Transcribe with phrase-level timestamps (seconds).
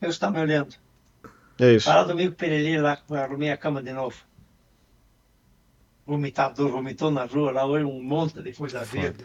[0.00, 0.74] Eu estava me olhando.
[1.58, 1.86] É isso.
[1.86, 4.16] Fala domingo Pereli lá, arrumei a cama de novo.
[6.06, 9.24] Vomitador, vomitou na rua lá, hoje um monte de coisa verde.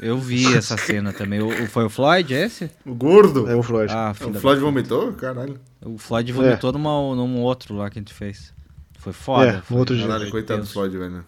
[0.00, 1.40] Eu vi essa cena também.
[1.40, 2.68] O, o- foi o Floyd esse?
[2.84, 3.48] O gordo.
[3.48, 3.92] É o Floyd.
[3.94, 4.56] Ah, o Floyd puta.
[4.60, 5.12] vomitou?
[5.12, 5.60] Caralho.
[5.84, 8.52] O Floyd vomitou numa, num outro lá que a gente fez.
[8.98, 9.46] Foi foda.
[9.58, 10.06] É, foi, outro dia.
[10.08, 10.66] Caralho, coitado do.
[10.66, 11.24] Floyd, velho.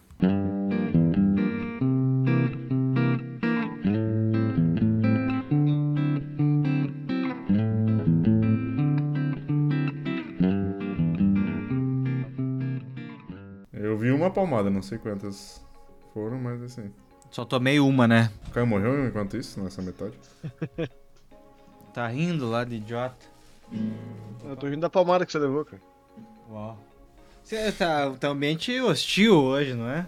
[14.63, 15.63] Não sei quantas
[16.13, 16.91] foram, mas assim.
[17.31, 18.31] Só tomei uma, né?
[18.47, 20.13] O Caio morreu enquanto isso, nessa metade.
[21.93, 23.25] Tá rindo lá de idiota.
[24.47, 25.81] Eu tô rindo da palmada que você levou, cara.
[26.47, 26.77] Uau.
[27.43, 30.05] Você tá, tá um ambiente hostil hoje, não é?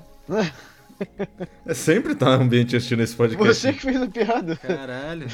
[1.66, 3.56] É sempre tá um ambiente hostil nesse podcast.
[3.56, 4.56] Você que fez a piada.
[4.56, 5.26] Caralho.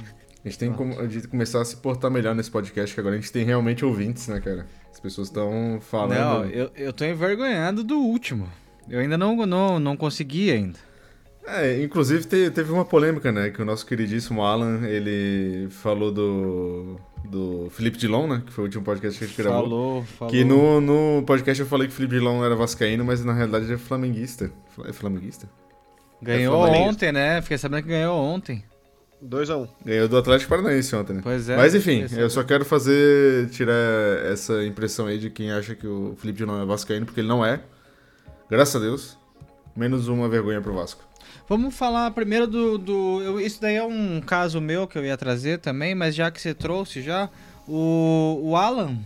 [0.46, 3.34] A gente tem que começar a se portar melhor nesse podcast, que agora a gente
[3.34, 4.66] tem realmente ouvintes, né, cara?
[4.94, 6.46] As pessoas estão falando.
[6.46, 8.48] Não, eu, eu tô envergonhado do último.
[8.90, 10.78] Eu ainda não, não, não consegui ainda.
[11.48, 13.50] É, inclusive te- teve uma polêmica, né?
[13.52, 17.00] Que o nosso queridíssimo Alan, ele falou do.
[17.30, 18.44] do Felipe Dilon, né?
[18.46, 19.62] Que foi o último podcast que a gente gravou.
[19.62, 20.32] Falou, falou.
[20.34, 23.66] Que no, no podcast eu falei que o Felipe Dilon era vascaíno, mas na realidade
[23.66, 24.52] ele é flamenguista.
[24.74, 25.48] Fla- É flamenguista?
[26.22, 27.42] Ganhou É ontem, né?
[27.44, 28.64] Fiquei sabendo que ganhou ontem.
[29.24, 29.56] 2x1.
[29.64, 29.68] Um.
[29.86, 31.20] Ganhou do Atlético Paranaense ontem, né?
[31.24, 31.56] Pois é.
[31.58, 33.50] Mas enfim, Esse- eu só quero fazer.
[33.50, 33.74] tirar
[34.32, 37.46] essa impressão aí de quem acha que o Felipe Dilon é vascaíno, porque ele não
[37.46, 37.62] é.
[38.50, 39.18] Graças a Deus.
[39.76, 41.04] Menos uma vergonha pro Vasco.
[41.50, 42.78] Vamos falar primeiro do.
[42.78, 46.32] do eu- isso daí é um caso meu que eu ia trazer também, mas já
[46.32, 47.30] que você trouxe já,
[47.68, 48.98] o, o Alan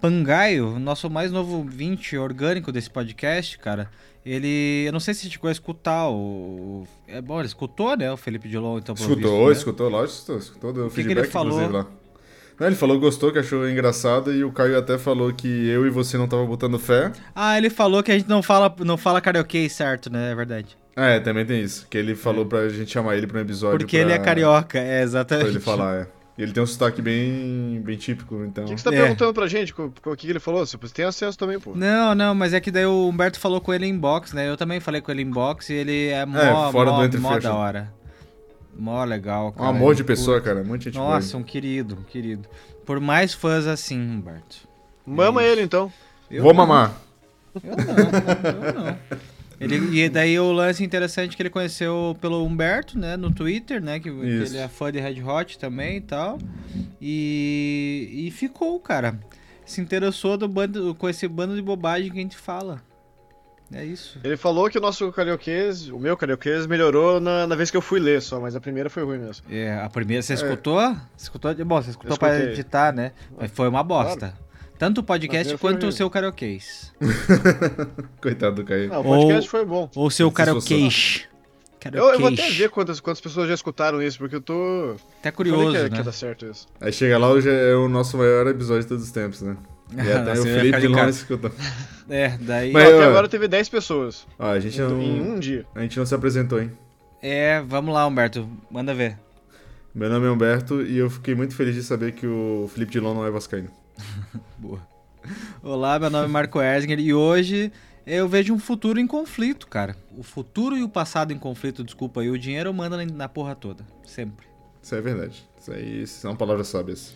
[0.00, 3.90] Pangaio, nosso mais novo 20 orgânico desse podcast, cara.
[4.24, 4.84] Ele.
[4.86, 6.86] Eu não sei se você chegou a escutar o.
[7.06, 8.10] É bom, ele escutou, né?
[8.12, 9.52] O Felipe Dilon, então Escutou, visto, né?
[9.52, 10.38] escutou, lógico, escutou.
[10.38, 11.62] Escutou, deu O que que feedback, ele falou?
[11.62, 11.86] inclusive, lá.
[12.58, 15.86] Não, ele falou que gostou, que achou engraçado, e o Caio até falou que eu
[15.86, 17.12] e você não tava botando fé.
[17.34, 20.32] Ah, ele falou que a gente não fala, não fala karaokê certo, né?
[20.32, 20.76] É verdade.
[20.96, 21.86] É, também tem isso.
[21.88, 23.78] Que ele falou pra gente chamar ele pra um episódio.
[23.78, 25.48] Porque pra- ele é carioca, é Pra exatamente.
[25.50, 26.06] ele falar, é.
[26.36, 28.62] E ele tem um sotaque bem, bem típico, então.
[28.64, 29.00] O que, que você tá É.
[29.00, 29.72] perguntando pra gente?
[29.80, 30.64] O, o que, que ele falou?
[30.64, 31.72] Você tem acesso também, pô.
[31.74, 34.48] Não, não, mas é que daí o Humberto falou com ele em box, né?
[34.48, 37.38] Eu também falei com ele em box e ele é mó, fora mó, do mó
[37.40, 37.92] da hora.
[38.78, 39.68] Mó legal, Um cara.
[39.70, 40.62] amor de pessoa, cara.
[40.62, 41.40] Muita gente Nossa, boa.
[41.42, 42.48] um querido, um querido.
[42.86, 44.68] Por mais fãs assim, Humberto.
[45.04, 45.52] Mama Isso.
[45.52, 45.92] ele então.
[46.30, 46.94] Eu Vou não, mamar.
[47.54, 48.98] Eu não, eu não.
[49.60, 53.98] Ele, e daí o lance interessante que ele conheceu pelo Humberto, né, no Twitter, né,
[53.98, 56.38] que, que ele é fã de Red Hot também e tal.
[57.00, 59.18] E, e ficou, cara.
[59.66, 62.80] Se interessou do bando, com esse bando de bobagem que a gente fala.
[63.72, 64.18] É isso.
[64.24, 67.82] Ele falou que o nosso carioquês, o meu carioquês, melhorou na, na vez que eu
[67.82, 69.44] fui ler só, mas a primeira foi ruim mesmo.
[69.50, 70.80] É, a primeira, você escutou?
[71.16, 71.54] Você escutou?
[71.66, 72.52] Bom, você escutou escutei.
[72.52, 73.12] editar, né?
[73.36, 74.34] Mas foi uma bosta.
[74.78, 76.94] Tanto o podcast quanto o seu karaokês.
[78.22, 78.88] Coitado do Caio.
[78.88, 79.90] Não, o podcast foi bom.
[79.94, 81.28] Ou o seu karaokês.
[81.92, 84.96] Eu, eu vou até ver quantas, quantas pessoas já escutaram isso, porque eu tô.
[85.20, 85.88] Até Falei curioso, que, né?
[85.90, 86.66] que ia dar certo isso.
[86.80, 89.56] Aí chega lá, hoje é o nosso maior episódio de todos os tempos, né?
[89.96, 90.86] E até Você o Felipe.
[90.88, 91.50] Lons escutou.
[92.10, 92.72] É, daí...
[92.72, 94.26] Mas- Ó, até agora teve 10 pessoas.
[94.38, 95.00] Ah, a gente Em- não.
[95.02, 95.66] Em um dia.
[95.74, 96.72] A gente não se apresentou, hein?
[97.22, 98.48] É, vamos lá, Humberto.
[98.70, 99.18] Manda ver.
[99.94, 103.12] Meu nome é Humberto e eu fiquei muito feliz de saber que o Felipe Dilon
[103.14, 103.68] não é vascaíno.
[104.56, 104.80] Boa.
[105.62, 107.70] Olá, meu nome é Marco Erzinger e hoje
[108.16, 109.96] eu vejo um futuro em conflito, cara.
[110.16, 112.30] O futuro e o passado em conflito, desculpa aí.
[112.30, 113.84] O dinheiro manda na- porra toda.
[114.04, 114.46] Sempre.
[114.82, 115.48] Isso é verdade.
[115.60, 117.14] Isso aí são palavras sábias.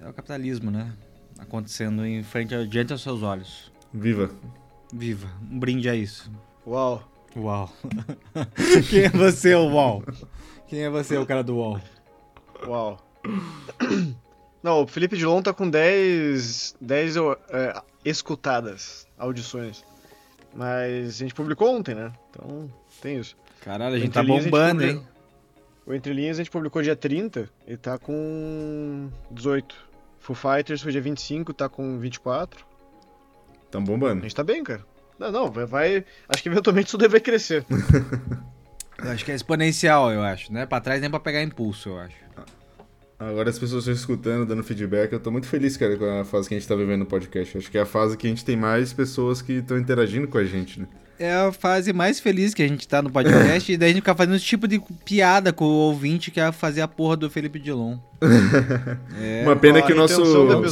[0.00, 0.92] É o capitalismo, né?
[1.38, 3.70] Acontecendo em frente, diante aos seus olhos.
[3.92, 4.30] Viva!
[4.92, 5.28] Viva.
[5.50, 6.30] Um brinde a isso.
[6.66, 7.02] Uau.
[7.36, 7.72] Uau.
[8.90, 10.02] Quem é você, o Uau?
[10.66, 11.80] Quem é você, o cara do Uau?
[12.66, 12.98] Uau.
[14.62, 17.16] Não, o Felipe Dilon tá com 10, 10
[17.50, 19.84] é, escutadas, audições.
[20.54, 22.12] Mas a gente publicou ontem, né?
[22.30, 22.70] Então
[23.00, 23.36] tem isso.
[23.62, 25.08] Caralho, a gente Entre tá linhas, a gente bombando, publica- hein?
[25.84, 29.74] O Entre Linhas a gente publicou dia 30 e tá com 18.
[30.20, 32.64] Foo Fighters foi dia 25, tá com 24.
[33.70, 34.22] Tão A bombando.
[34.22, 34.84] gente tá bem, cara.
[35.18, 36.04] Não, não, vai, vai.
[36.28, 37.64] Acho que eventualmente isso deve crescer.
[39.02, 40.64] Eu acho que é exponencial, eu acho, né?
[40.64, 42.14] Pra trás nem pra pegar impulso, eu acho.
[43.28, 45.12] Agora as pessoas estão escutando, dando feedback.
[45.12, 47.58] Eu tô muito feliz, cara, com a fase que a gente tá vivendo no podcast.
[47.58, 50.38] Acho que é a fase que a gente tem mais pessoas que estão interagindo com
[50.38, 50.88] a gente, né?
[51.22, 53.70] É a fase mais feliz que a gente tá no podcast.
[53.72, 56.50] e daí a gente fica fazendo esse tipo de piada com o ouvinte que é
[56.52, 57.96] fazer a porra do Felipe Dilon.
[59.20, 59.42] É.
[59.44, 60.22] Uma pena Ó, que o nosso.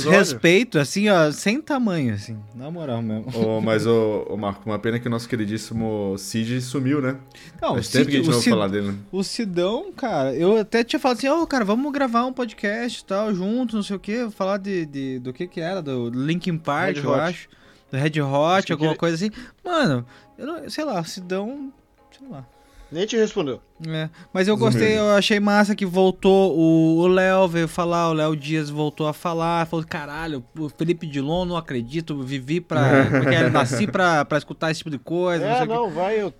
[0.08, 2.38] Respeito, assim, ó, sem tamanho, assim.
[2.54, 3.26] Na moral mesmo.
[3.34, 7.16] Ô, mas, ô, ô, Marco, uma pena que o nosso queridíssimo Cid sumiu, né?
[7.60, 8.88] Não, Faz tempo que a gente não ouve Cid- falar dele.
[8.88, 8.94] né?
[9.10, 13.04] O Sidão, cara, eu até tinha falado assim, ô, cara, vamos gravar um podcast e
[13.04, 16.56] tal, juntos, não sei o quê, falar de, de- do que que era, do Linkin
[16.56, 17.20] Park, Red eu Hot.
[17.20, 17.48] acho.
[17.90, 19.30] Do Red Hot, Acho que alguma ele- coisa assim.
[19.64, 20.06] Mano,
[20.40, 21.72] eu não, sei lá, o Sidão,
[22.18, 22.44] sei lá.
[22.92, 23.60] Nem te respondeu.
[23.86, 28.12] É, mas eu gostei, eu achei massa que voltou o o Léo, veio falar, o
[28.12, 33.36] Léo Dias voltou a falar, falou, caralho, o Felipe Dilon, não acredito, vivi pra, porque
[33.36, 35.74] eu nasci pra, pra escutar esse tipo de coisa, não É, sei o quê.
[35.74, 36.34] não, vai, eu...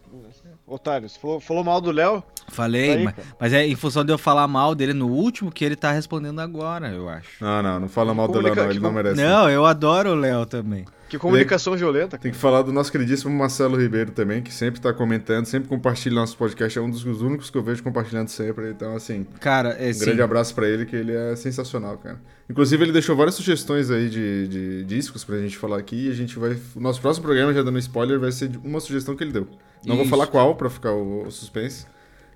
[0.67, 1.08] otário.
[1.08, 2.20] Você falou, falou mal do Léo?
[2.49, 5.64] Falei, Aí, mas, mas é em função de eu falar mal dele no último que
[5.64, 7.44] ele tá respondendo agora, eu acho.
[7.44, 8.70] Não, não, não fala mal do Léo, não.
[8.70, 9.23] Ele não merece.
[9.23, 10.85] Não, eu adoro o Léo também.
[11.11, 12.17] Que comunicação violenta.
[12.17, 16.15] Tem que falar do nosso queridíssimo Marcelo Ribeiro também, que sempre tá comentando, sempre compartilha
[16.15, 16.79] nosso podcast.
[16.79, 18.71] É um dos únicos que eu vejo compartilhando sempre.
[18.71, 22.21] Então, assim, Cara, é um assim, grande abraço pra ele, que ele é sensacional, cara.
[22.49, 26.07] Inclusive, ele deixou várias sugestões aí de, de discos pra gente falar aqui.
[26.07, 26.57] E a gente vai.
[26.77, 29.49] O nosso próximo programa, já dando spoiler, vai ser uma sugestão que ele deu.
[29.85, 30.11] Não vou Isso.
[30.11, 31.87] falar qual pra ficar o, o suspense,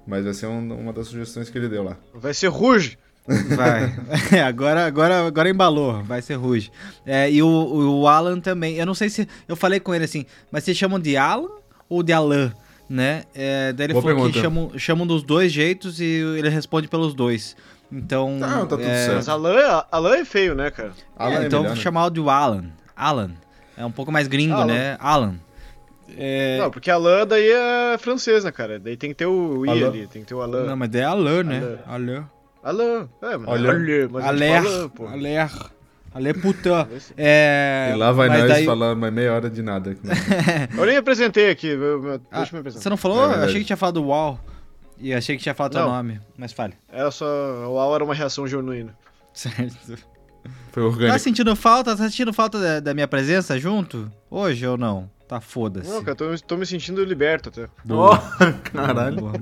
[0.06, 1.96] mas vai ser um- uma das sugestões que ele deu lá.
[2.12, 2.98] Vai ser Ruge.
[3.26, 3.94] Vai.
[4.32, 6.70] É, agora, agora, agora embalou, vai ser Ruge.
[7.06, 7.46] É, e o,
[8.00, 8.76] o Alan também.
[8.76, 9.28] Eu não sei se.
[9.48, 11.48] Eu falei com ele assim, mas vocês chamam de Alan
[11.88, 12.52] ou de Alan?
[12.88, 13.24] Né?
[13.34, 14.42] É, daí ele Boa falou que pergunta.
[14.42, 17.56] chamam, chamam dos dois jeitos e ele responde pelos dois.
[17.90, 18.36] Então.
[18.40, 19.14] Tá, tá tudo é, certo.
[19.16, 20.92] Mas Alan, Alan é feio, né, cara?
[21.18, 21.82] É, Alan é então melhor, vou né?
[21.82, 22.64] chamar o de Alan.
[22.94, 23.30] Alan.
[23.76, 24.66] É um pouco mais gringo, Alan.
[24.66, 24.96] né?
[25.00, 25.34] Alan.
[26.16, 28.78] É, Não, porque Alan daí é francês, né, cara?
[28.78, 29.88] Daí tem que ter o I Alan.
[29.88, 30.64] ali, tem que ter o Alan.
[30.64, 31.78] Não, mas daí é Alan, né?
[31.86, 32.28] Alan.
[32.64, 33.08] Alan.
[33.22, 33.70] É, mas Olha.
[33.70, 34.62] Alan, mas a gente Aler.
[34.64, 35.06] fala, pô.
[35.06, 35.50] Aler.
[36.14, 36.88] Aler puta.
[37.16, 39.96] É, E lá vai nós daí- falar mais meia hora de nada.
[40.78, 42.82] Eu nem apresentei aqui, eu- eu- Ah, deixa eu me apresentar.
[42.82, 43.30] você não falou?
[43.32, 44.38] É achei que tinha falado UAU.
[44.98, 45.90] E achei que tinha falado teu Não.
[45.90, 46.20] nome.
[46.38, 46.74] Mas fale.
[46.90, 47.26] Era só.
[47.68, 48.94] O AU era uma reação genuína.
[49.34, 49.76] Certo.
[50.70, 51.18] Foi Tá orgânico.
[51.18, 51.96] sentindo falta?
[51.96, 54.10] Tá sentindo falta da, da minha presença junto?
[54.30, 55.10] Hoje ou não?
[55.34, 55.90] Tá foda-se.
[55.90, 57.66] Não, cara, tô, tô me sentindo liberto até.
[57.84, 58.18] Boa.
[58.72, 59.16] Caralho.
[59.20, 59.32] Boa.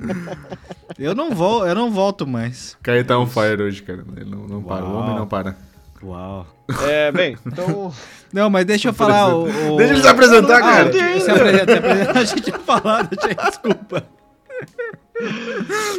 [0.99, 2.73] Eu não vou, eu não volto mais.
[2.81, 4.03] O Caio tá on fire hoje, cara.
[4.17, 4.83] Ele não, não para.
[4.87, 5.55] O homem não para.
[6.03, 6.47] Uau.
[6.89, 7.93] É, bem, então.
[8.33, 9.45] Não, mas deixa eu falar o.
[9.75, 10.89] o- Deixa ele se apresentar, Ah, cara.
[10.89, 12.19] eu- se apresenta, se apresenta.
[12.19, 14.03] A gente tinha falado, gente, desculpa.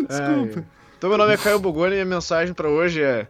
[0.09, 0.63] Desculpa.
[0.97, 3.27] Então, meu nome é Caio Bogoni e a mensagem pra hoje é.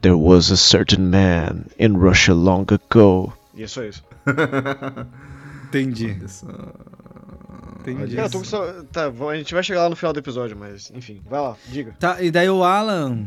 [0.00, 3.34] There was a certain man in Russia long ago.
[3.54, 4.02] Isso é isso.
[5.68, 6.16] Entendi.
[7.80, 8.16] Entendi.
[8.16, 8.82] Cara, tô com só...
[8.92, 11.94] Tá, a gente vai chegar lá no final do episódio, mas enfim, vai lá, diga.
[11.98, 13.26] Tá, e daí o Alan,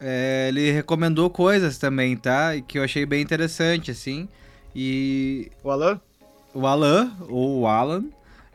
[0.00, 2.56] é, ele recomendou coisas também, tá?
[2.56, 4.28] E que eu achei bem interessante, assim.
[4.74, 6.00] E O Alan?
[6.54, 8.04] o Alan, ou o Alan,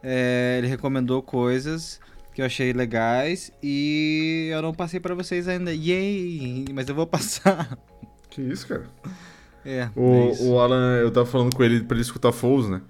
[0.03, 1.99] é, ele recomendou coisas
[2.33, 5.73] que eu achei legais e eu não passei pra vocês ainda.
[5.73, 6.65] Yay!
[6.73, 7.77] Mas eu vou passar.
[8.29, 8.85] Que isso, cara?
[9.63, 10.49] É, é O, isso.
[10.51, 12.81] o Alan, eu tava falando com ele pra ele escutar Foles, né?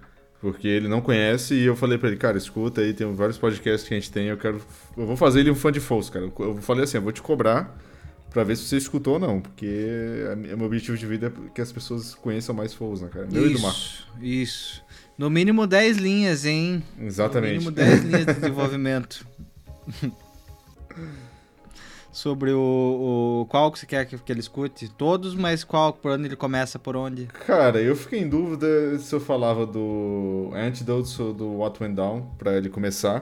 [0.46, 3.88] Porque ele não conhece e eu falei pra ele, cara, escuta aí, tem vários podcasts
[3.88, 4.62] que a gente tem, eu quero.
[4.96, 6.32] Eu vou fazer ele um fã de Foles, cara.
[6.38, 7.76] Eu falei assim, eu vou te cobrar
[8.30, 11.60] pra ver se você escutou ou não, porque o meu objetivo de vida é que
[11.60, 13.26] as pessoas conheçam mais Foles, né, cara?
[13.26, 13.80] Meu e do Marco.
[13.80, 14.84] Isso, isso.
[15.18, 16.84] No mínimo 10 linhas, hein?
[17.02, 17.66] Exatamente.
[17.66, 19.26] No mínimo 10 linhas de desenvolvimento.
[22.16, 24.88] Sobre o, o- Qual que você quer que, que ele escute?
[24.88, 25.92] Todos, mas qual?
[25.92, 26.80] Por onde ele começa?
[26.80, 27.26] Por onde?
[27.26, 32.22] Cara, eu fiquei em dúvida se eu falava do Antidotes ou do What Went Down
[32.38, 33.22] pra ele começar.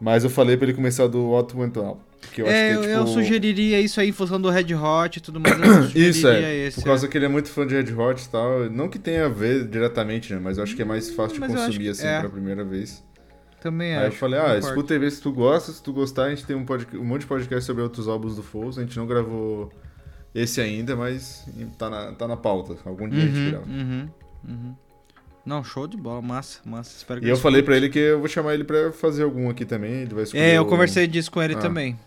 [0.00, 1.98] Mas eu falei pra ele começar do What Went Down.
[2.32, 3.00] Que eu é, acho que é, tipo...
[3.00, 5.56] eu sugeriria isso aí em função do Red Hot e tudo mais.
[5.92, 8.70] Isso é, esse, por causa que ele é muito fã de Red Hot e tal.
[8.70, 10.40] Não que tenha a ver diretamente, né?
[10.40, 12.20] Mas eu acho que é mais fácil de Mas consumir que assim é.
[12.20, 13.04] pra primeira vez.
[13.60, 14.16] Também Aí eu acho.
[14.18, 14.66] falei, ah, concordo.
[14.68, 15.72] escuta e vê se tu gosta.
[15.72, 18.36] Se tu gostar, a gente tem um, podca- um monte de podcast sobre outros álbuns
[18.36, 18.78] do Foles.
[18.78, 19.72] A gente não gravou
[20.34, 21.44] esse ainda, mas
[21.76, 22.76] tá na, tá na pauta.
[22.84, 23.66] Algum dia a gente Uhum, grava.
[23.66, 24.08] uhum,
[24.48, 24.74] uhum.
[25.44, 26.96] Não, show de bola, massa, massa.
[26.98, 29.48] Espero que E eu falei pra ele que eu vou chamar ele pra fazer algum
[29.48, 30.02] aqui também.
[30.02, 31.58] Ele vai escolher É, eu conversei disso com ele Ah.
[31.58, 31.98] também.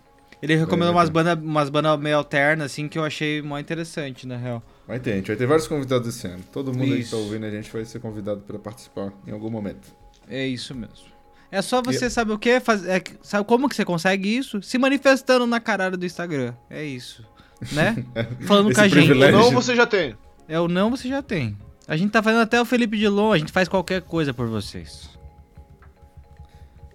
[0.42, 4.26] Ele recomendou vai umas bandas umas banda meio alternas, assim, que eu achei mó interessante,
[4.26, 4.64] na real.
[4.88, 6.44] Vai ter, a gente vai ter vários convidados esse ano.
[6.52, 7.12] Todo mundo aí que Isso.
[7.12, 9.88] tá ouvindo a gente vai ser convidado pra participar em algum momento.
[10.28, 11.11] É isso mesmo.
[11.52, 12.90] É só você saber o que fazer.
[12.90, 14.62] É, que- sabe como que você consegue isso?
[14.62, 16.54] Se manifestando na caralho do Instagram.
[16.70, 17.26] É isso.
[17.74, 18.06] Né?
[18.48, 19.06] Falando Esse com a gente.
[19.06, 19.38] privilégio.
[19.38, 20.16] Não, você já tem.
[20.48, 21.58] É o não, você já tem.
[21.88, 25.10] A gente tá fazendo até o Felipe Dilon, a gente faz qualquer coisa por vocês.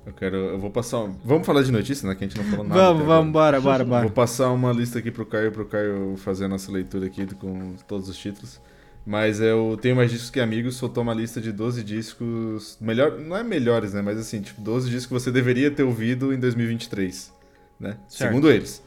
[0.07, 0.37] Eu quero.
[0.37, 1.01] Eu vou passar.
[1.01, 2.15] um- Vamos falar de notícia, né?
[2.15, 2.81] Que a gente não falou nada.
[2.81, 4.03] vamos, vamos, bora, bora, bora.
[4.03, 7.75] Vou passar uma lista aqui pro Caio, pro Caio fazer a nossa leitura aqui com
[7.89, 8.61] todos os títulos.
[9.07, 12.77] Mas eu tenho mais discos que amigos, soltou uma lista de 12 discos.
[12.81, 14.03] Melhor, não é melhores, né?
[14.03, 17.33] Mas assim, tipo, 12 discos que você deveria ter ouvido em 2023.
[17.79, 17.97] Né?
[18.09, 18.31] Certo.
[18.31, 18.83] Segundo eles.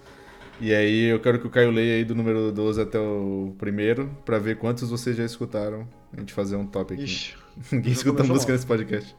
[0.59, 4.11] E aí eu quero que o Caio leia aí do número 12 até o primeiro,
[4.25, 5.87] pra ver quantos vocês já escutaram.
[6.11, 7.03] A gente fazer um top aqui.
[7.03, 7.35] Ixi.
[7.71, 8.57] Ninguém escuta música mal.
[8.57, 9.15] nesse podcast.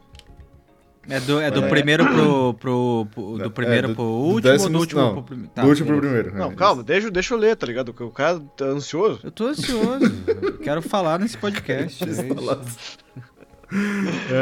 [1.08, 1.68] É do, é do É.
[1.68, 5.00] primeiro pro, pro, pro- Do É, primeiro do- pro do último ou décimo- do último
[5.00, 5.52] não, pro primeiro?
[5.54, 6.34] do último pro primeiro.
[6.36, 7.88] Não, é, calma, deixa, deixa eu ler, tá ligado?
[7.98, 9.20] O cara tá ansioso.
[9.24, 10.00] Eu tô ansioso.
[10.62, 12.04] Quero falar nesse podcast.
[12.04, 12.08] é.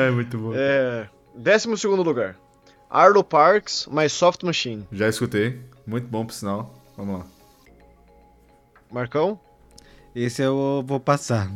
[0.09, 0.53] É, muito bom.
[0.55, 2.37] É, décimo segundo lugar.
[2.91, 4.87] Arlo Parks, My Soft Machine.
[4.91, 5.61] Já escutei.
[5.87, 6.75] Muito bom, por sinal.
[6.97, 7.27] Vamos lá.
[8.91, 9.39] Marcão.
[10.15, 11.49] Esse eu vou passar.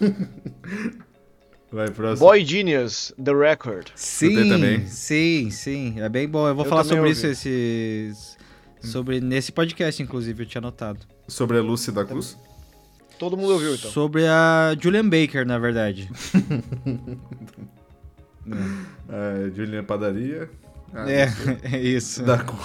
[1.72, 2.26] Vai, próximo.
[2.28, 3.88] Boy Genius, The Record.
[3.94, 6.00] Sim, sim, sim.
[6.00, 6.46] É bem bom.
[6.46, 7.10] Eu vou Eu falar sobre ouvi.
[7.12, 8.36] isso esses.
[8.80, 11.00] Sobre nesse podcast, inclusive, eu tinha anotado.
[11.26, 12.38] Sobre a Lucy da Cruz?
[13.18, 13.90] Todo mundo ouviu, então.
[13.90, 16.08] Sobre a Julian Baker, na verdade.
[19.08, 20.48] É, Juliana Padaria.
[20.94, 21.26] Ah, é,
[21.76, 22.22] é isso.
[22.22, 22.56] Da Cu-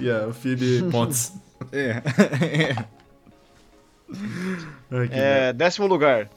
[0.00, 1.34] E a Phoebe Pontes.
[1.70, 2.00] É.
[4.90, 6.30] Ai, que É, décimo lugar.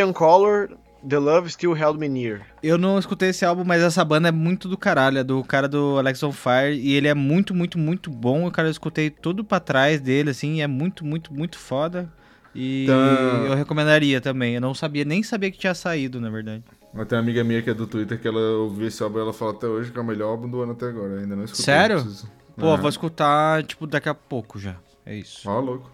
[0.00, 0.70] And Color,
[1.08, 2.42] The Love Still Held Me Near.
[2.62, 5.18] Eu não escutei esse álbum, mas essa banda é muito do caralho.
[5.18, 6.74] É do cara do Alex on Fire.
[6.74, 8.46] E ele é muito, muito, muito bom.
[8.46, 10.54] O cara, eu escutei tudo pra trás dele, assim.
[10.56, 12.10] E é muito, muito, muito foda.
[12.54, 14.54] E Então- eu recomendaria também.
[14.54, 16.64] Eu não sabia, nem sabia que tinha saído, na verdade.
[16.94, 19.20] Mas tem uma amiga minha que é do Twitter que ela ouviu esse álbum e
[19.22, 21.12] ela fala até hoje que é o melhor álbum do ano até agora.
[21.14, 21.64] Eu Ainda não escutei.
[21.66, 22.00] Sério?
[22.02, 22.76] preciso- Pô, É.
[22.78, 24.76] vou escutar, tipo, daqui a pouco já.
[25.04, 25.48] É isso.
[25.48, 25.90] Ó, louco.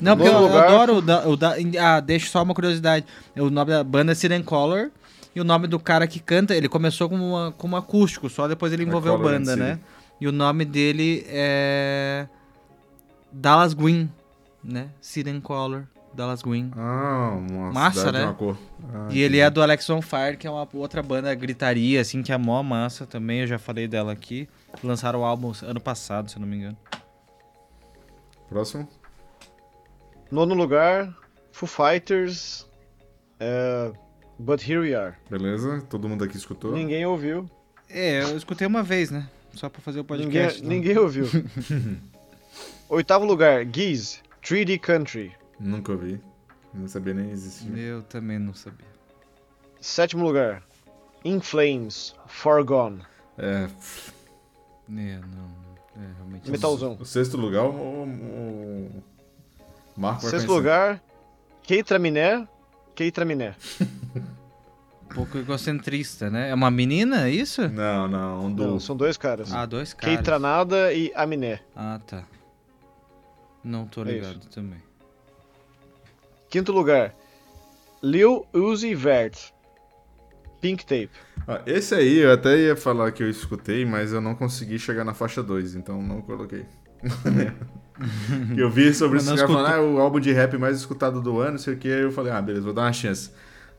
[0.00, 3.04] Não, porque eu, eu adoro o da, o da- Ah, deixa só uma curiosidade.
[3.36, 4.90] O nome da banda é Siren Color.
[5.34, 8.70] E o nome do cara que canta, ele começou como, uma, como acústico, só depois
[8.72, 9.80] ele envolveu Color banda, né?
[10.20, 12.26] E o nome dele é.
[13.32, 14.10] Dallas Green,
[14.62, 14.88] né?
[15.00, 16.70] Siren Color, Dallas Green.
[16.76, 18.34] Ah, uma Massa, né?
[18.92, 22.22] Ah, E ele é do Alex on Fire, que é uma outra banda gritaria, assim,
[22.22, 23.40] que é mó massa também.
[23.40, 24.46] Eu já falei dela aqui.
[24.84, 26.76] Lançaram o álbum ano passado, se eu não me engano.
[28.48, 28.86] Próximo.
[30.32, 31.14] Nono lugar.
[31.52, 32.66] Foo Fighters,
[33.38, 33.92] é,
[34.38, 35.14] But Here We Are.
[35.28, 35.82] Beleza?
[35.90, 36.72] Todo mundo aqui escutou?
[36.72, 37.48] Ninguém ouviu.
[37.90, 39.28] É, eu escutei uma vez, né?
[39.52, 40.62] Só pra fazer o Ninguém, podcast.
[40.62, 40.68] não.
[40.70, 41.26] ninguém ouviu.
[42.88, 43.66] Oitavo lugar.
[43.70, 45.32] Geese, 3D Country.
[45.60, 46.18] Nunca ouvi.
[46.72, 47.76] Não sabia nem existir.
[47.76, 48.86] Eu também não sabia.
[49.78, 50.62] Sétimo lugar.
[51.22, 53.02] In Flames, Far Gone.
[53.36, 53.68] É, É,
[54.88, 55.62] não.
[55.94, 56.50] É, realmente.
[56.50, 56.96] Metalzão.
[56.98, 59.02] o sexto lugar, o- o
[59.96, 61.02] Marco Sexto lugar.
[61.62, 62.46] Keitraminé,
[62.94, 63.54] Keitraminé.
[65.12, 66.48] Um pouco egocentrista, né?
[66.48, 67.68] É uma menina, é isso?
[67.68, 68.66] Não, não, um do...
[68.66, 69.52] Não, são dois caras.
[69.52, 70.16] Ah, dois caras.
[70.16, 71.60] Keitranada e Aminé.
[71.76, 72.24] Ah, tá.
[73.62, 74.82] Não tô É ligado também.
[76.48, 77.14] Quinto lugar.
[78.02, 79.52] Lil Uzi Vert.
[80.62, 81.10] Pink Tape.
[81.46, 85.04] Ah, esse aí eu até ia falar que eu escutei, mas eu não consegui chegar
[85.04, 86.64] na faixa 2, então não coloquei.
[88.56, 89.56] Eu vi sobre isso, escutou.
[89.56, 92.32] falando, ah, o álbum de rap mais escutado do ano, sei o que, eu falei,
[92.32, 93.30] ah, beleza, vou dar uma chance.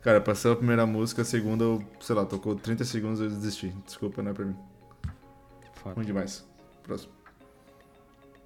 [0.02, 3.28] Cara, passou a primeira música, a segunda, eu, sei lá, tocou 30 segundos e eu
[3.30, 3.74] desisti.
[3.86, 4.54] Desculpa, não é pra mim.
[5.74, 5.94] Foda.
[5.96, 6.46] Ruim demais.
[6.82, 7.12] Próximo.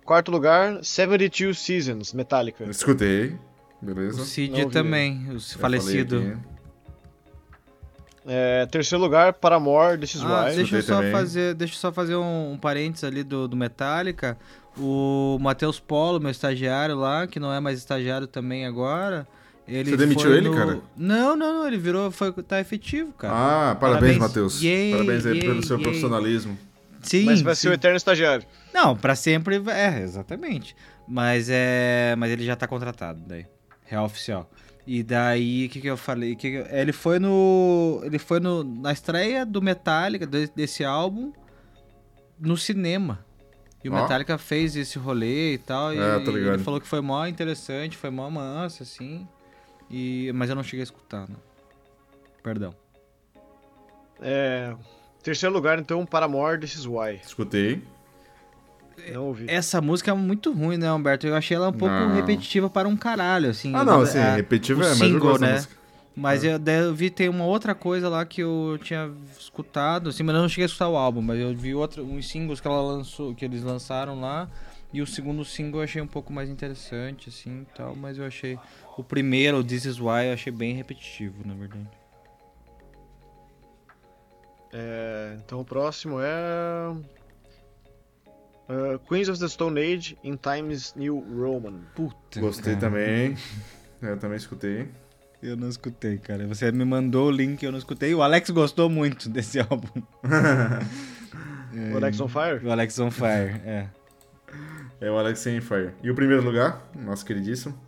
[0.05, 0.83] Quarto lugar.
[0.85, 2.65] 72 Seasons, Metallica.
[2.65, 3.37] Escutei,
[3.83, 4.25] O beleza.
[4.25, 4.73] Cid Não ouvi.
[4.73, 6.39] também, o falecido.
[8.25, 9.33] É, terceiro lugar.
[9.33, 10.55] Paramore, This Is Ah, Why.
[10.57, 11.13] deixa eu só também.
[11.13, 14.39] fazer, deixa eu só fazer um, um parênteses ali do, do Metallica.
[14.79, 19.27] O Matheus Polo, meu estagiário lá, que não é mais estagiário também agora.
[19.67, 20.81] Ele Você demitiu foi ele, no- cara?
[20.97, 23.35] Não, não, não, ele virou, foi, tá efetivo, cara.
[23.35, 24.19] Ah, parabéns, Parabéns.
[24.19, 24.55] Matheus.
[24.93, 25.83] Parabéns aí yay, pelo seu yay.
[25.85, 26.59] profissionalismo.
[27.03, 27.63] sim, Mas vai sim.
[27.63, 28.47] ser o eterno estagiário.
[28.73, 30.75] Não, pra sempre, é, exatamente.
[31.07, 33.45] Mas é, mas ele já tá contratado daí,
[33.85, 34.51] real oficial.
[34.87, 36.35] E daí, o que que eu falei?
[36.35, 40.83] Que que eu- ele foi no, ele foi no, na estreia do Metallica de- desse
[40.85, 41.31] álbum
[42.41, 43.25] no cinema.
[43.89, 44.03] E o Ó.
[44.03, 45.93] Metallica fez esse rolê e tal.
[45.95, 46.55] E, É, tô e ligado.
[46.55, 49.27] ele falou que foi mó interessante, foi mó massa, assim.
[49.91, 51.37] E, mas eu não cheguei a escutar, não.
[52.43, 52.75] Perdão.
[54.21, 54.75] É,
[55.23, 57.21] terceiro lugar, então, Paramore, This Is Why.
[57.25, 57.83] Escutei.
[59.13, 59.47] Não ouvi.
[59.49, 61.27] Essa música é muito ruim, né, Humberto?
[61.27, 62.15] Eu achei ela um pouco Não.
[62.17, 63.73] repetitiva para um caralho, assim.
[63.75, 65.55] Ah, não, assim, a- repetitivo o é, mas eu single, gosto da né?
[65.55, 65.78] música.
[66.19, 70.25] Mas eu, daí eu vi tem uma outra coisa lá que eu tinha escutado, assim,
[70.25, 72.67] mas eu não cheguei a escutar o álbum, mas eu vi outro, uns singles que
[72.67, 74.51] ela lançou, que eles lançaram lá,
[74.93, 78.59] e o segundo single eu achei um pouco mais interessante, assim, tal, mas eu achei
[78.97, 81.89] o primeiro, o This Is Why, eu achei bem repetitivo, na verdade.
[84.73, 86.97] É, então o próximo é.
[88.69, 91.81] é, Queens of the Stone Age in Times New Roman.
[91.95, 92.41] Puta.
[92.41, 92.91] Gostei cara.
[92.91, 93.37] também.
[94.03, 94.89] Eu também escutei.
[95.43, 96.47] Eu não escutei, cara.
[96.49, 98.15] Você me mandou o link, eu não escutei.
[98.15, 100.03] O Alex gostou muito desse álbum.
[101.93, 102.67] O Alex on Fire?
[102.67, 103.89] O Alex on Fire, é.
[105.01, 105.93] É o Alex Fire.
[106.03, 107.79] E o primeiro lugar, nosso queridíssimo.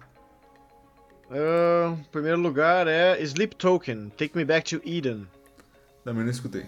[1.30, 5.26] Ah, primeiro lugar é Sleep Token, Take Me Back to Eden.
[6.04, 6.66] Também não escutei.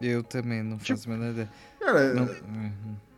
[0.00, 1.48] Eu também não faço a menor ideia.
[1.80, 2.72] Cara, Não, é- hum,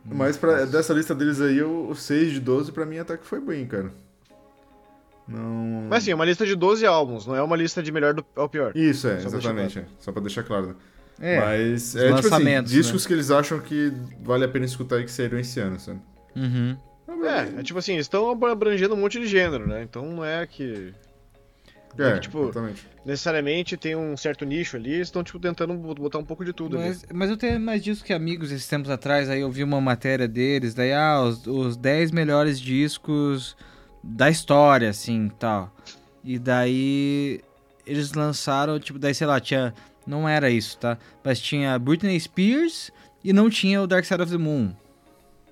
[0.05, 3.25] mas pra, dessa lista deles aí, o, o 6 de 12 pra mim até que
[3.25, 3.91] foi bem, cara.
[5.27, 5.87] Não.
[5.89, 8.25] Mas sim, é uma lista de 12 álbuns, não é uma lista de melhor do,
[8.35, 8.75] ao pior.
[8.75, 9.79] Isso, é, Só pra exatamente.
[9.79, 9.85] é.
[9.99, 10.67] Só pra deixar claro.
[10.67, 10.75] né?
[11.19, 14.99] É, Mas, é tipo assim, lançamentos, discos que eles acham que vale a pena escutar
[14.99, 15.99] e que saíram esse ano, sabe?
[16.35, 16.75] uhum.
[17.23, 19.83] É, é tipo assim, eles estão abrangendo um monte de gênero, né?
[19.83, 20.91] Então não é que
[21.99, 22.87] É, que, tipo, exatamente.
[23.05, 26.87] necessariamente tem um certo nicho ali, estão tipo tentando botar um pouco de tudo ali.
[26.87, 29.79] Mas, mas eu tenho mais disso que amigos esses tempos atrás, aí eu vi uma
[29.79, 33.55] matéria deles, daí, ah, os, os 10 melhores discos
[34.03, 35.71] da história, assim, tal.
[36.23, 37.41] E daí
[37.85, 39.73] eles lançaram, tipo, daí, sei lá, tinha,
[40.05, 40.97] não era isso, tá?
[41.23, 42.91] Mas tinha Britney Spears
[43.23, 44.73] e não tinha o Dark Side of the Moon,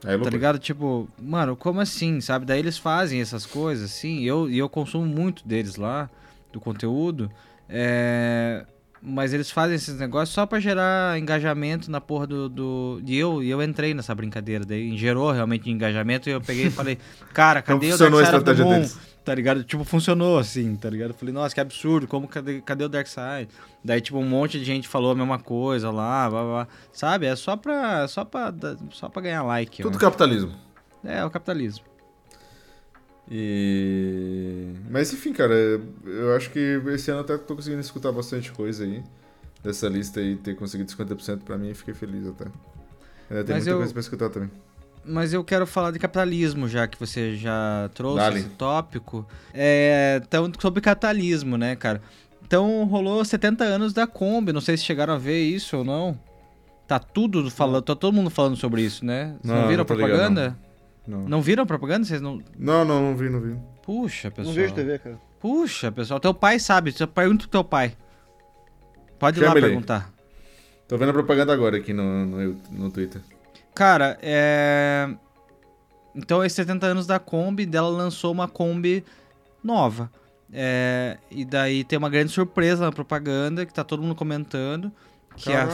[0.06, 0.58] Aí, tá ligado?
[0.60, 2.46] Tipo, mano, como assim, sabe?
[2.46, 6.10] Daí eles fazem essas coisas, assim, e eu, e eu consumo muito deles lá,
[6.51, 7.29] do conteúdo,
[7.68, 8.65] é...
[9.01, 12.50] Mas eles fazem esses negócios só pra gerar engajamento na porra do.
[12.50, 13.01] do...
[13.06, 16.70] E, eu, e eu entrei nessa brincadeira, daí gerou realmente engajamento e eu peguei e
[16.70, 16.98] falei,
[17.34, 18.74] cara, Então cadê o Dark funcionou a Side of the Moon?
[18.74, 19.00] deles.
[19.24, 19.63] Tá ligado?
[19.63, 21.12] Tipo, funcionou assim, tá ligado?
[21.12, 23.48] Eu falei, nossa, que absurdo, como cadê, cadê o Dark Side?
[23.84, 26.68] Daí, tipo, um monte de gente falou a mesma coisa lá, blá, blá, blá.
[26.91, 27.25] sabe?
[27.27, 29.82] É só pra, só pra, dar- só pra ganhar like.
[29.82, 30.00] Tudo né?
[30.00, 30.51] capitalismo.
[31.03, 31.86] É, o capitalismo.
[33.30, 34.74] E.
[34.90, 35.54] Mas enfim, cara,
[36.06, 36.60] eu acho que
[36.94, 39.04] esse ano até tô conseguindo escutar bastante coisa aí.
[39.64, 42.46] Dessa lista aí, ter conseguido 50% pra mim, fiquei feliz até.
[43.30, 44.50] Ainda tem Mas muita eu- coisa pra escutar também.
[45.06, 48.40] Mas eu quero falar de capitalismo, já que você já trouxe Dale.
[48.40, 49.26] esse tópico.
[49.54, 52.02] É, então, sobre capitalismo, né, cara?
[52.46, 56.20] Então, rolou 70 anos da Kombi, não sei se chegaram a ver isso ou não.
[56.88, 59.36] Tá tudo falando, tá todo mundo falando sobre isso, né?
[59.42, 60.58] Vocês não, Não, viram não a tô ligado, propaganda?
[61.10, 61.28] Não.
[61.28, 62.06] Não viram a propaganda?
[62.06, 62.39] Vocês não...
[62.58, 63.58] Não, não, não vi, não vi.
[63.84, 64.46] Puxa, pessoal.
[64.48, 65.20] Não vejo TV, cara.
[65.39, 66.20] Puxa, pessoal.
[66.20, 66.94] Teu pai sabe.
[66.94, 67.96] Pergunta pro teu pai.
[69.18, 70.13] Pode ir lá ele perguntar.
[70.88, 73.22] Tô vendo a propaganda agora aqui no, no, no Twitter.
[73.74, 75.10] Cara, é.
[76.16, 79.04] Então, esses 70 anos da Kombi, dela lançou uma Kombi
[79.63, 80.12] nova.
[80.51, 84.91] É, E daí tem uma grande surpresa na propaganda, que tá todo mundo comentando.
[85.36, 85.67] Que a,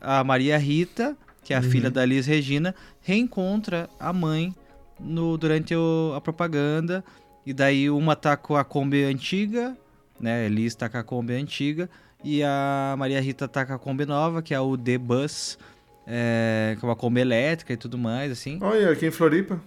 [0.00, 1.70] a Maria Rita, que é a Uhum.
[1.70, 4.54] filha da Liz Regina, reencontra a mãe
[4.98, 7.04] no, durante o- a propaganda.
[7.46, 9.76] E daí uma tá com a Kombi antiga,
[10.20, 10.46] né?
[10.46, 11.88] A Liz tá com a Kombi antiga.
[12.24, 15.58] E a Maria Rita tá com a Kombi nova, que é o D-Bus.
[16.06, 18.58] É, que é uma Kombi elétrica e tudo mais, assim.
[18.62, 19.60] Olha, aqui em Floripa.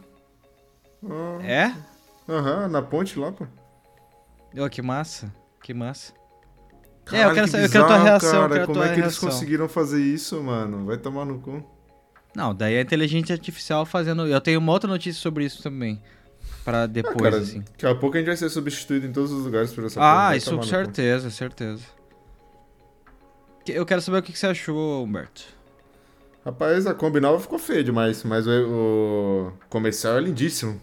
[1.43, 1.73] É?
[2.29, 3.45] Aham, na ponte lá, pô.
[4.57, 5.33] Ô, que massa.
[5.63, 6.13] Que massa.
[6.13, 8.65] É, eu Caralho, quero que saber- eu quero tua bizarro, reação, Cara.
[8.67, 9.29] Como é que eles reação.
[9.29, 10.85] conseguiram fazer isso, mano?
[10.85, 11.63] Vai tomar no cu.
[12.35, 14.25] Não, daí a inteligência artificial fazendo.
[14.27, 16.01] Eu tenho uma outra notícia sobre isso também.
[16.63, 17.59] Pra depois, Ah, cara, assim.
[17.61, 20.35] daqui a pouco a gente vai ser substituído em todos os lugares por essa Ah,
[20.37, 21.83] isso com certeza, certeza.
[23.67, 25.43] Eu quero saber o que você achou, Humberto.
[26.45, 30.79] Rapaz, a Kombi nova ficou feia demais, mas o, o comercial é lindíssimo.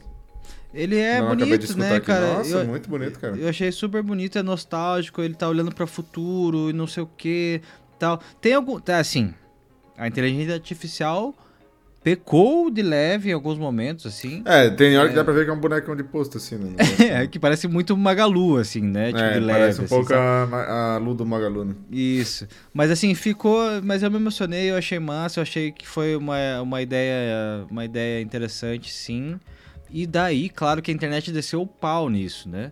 [0.73, 2.07] Ele é Não, bonito, né, aqui.
[2.07, 2.35] cara?
[2.35, 3.37] Nossa, eu, muito bonito, cara.
[3.37, 7.07] eu achei super bonito, é nostálgico, ele tá olhando para futuro e não sei o
[7.07, 7.61] que,
[7.99, 8.21] tal.
[8.41, 9.35] Tem algum, tá, assim,
[9.99, 11.35] a inteligência artificial
[12.03, 14.43] pecou de leve em alguns momentos, assim.
[14.47, 16.77] É, tem hora que dá pra ver que é um bonecão de posto, assim, né?
[17.23, 19.09] É, que parece muito Magalu, assim, né?
[19.09, 19.59] Tipo, É, de leve.
[19.59, 20.55] parece um assim, pouco sabe?
[20.55, 21.75] a, a Lu do Magalu, né?
[21.91, 22.47] Isso.
[22.73, 23.61] Mas assim, ficou.
[23.83, 27.67] Mas eu me emocionei, eu achei massa, eu achei que foi uma, uma ideia.
[27.71, 29.39] Uma ideia interessante, sim.
[29.91, 32.71] E daí, claro que a internet desceu o pau nisso, né?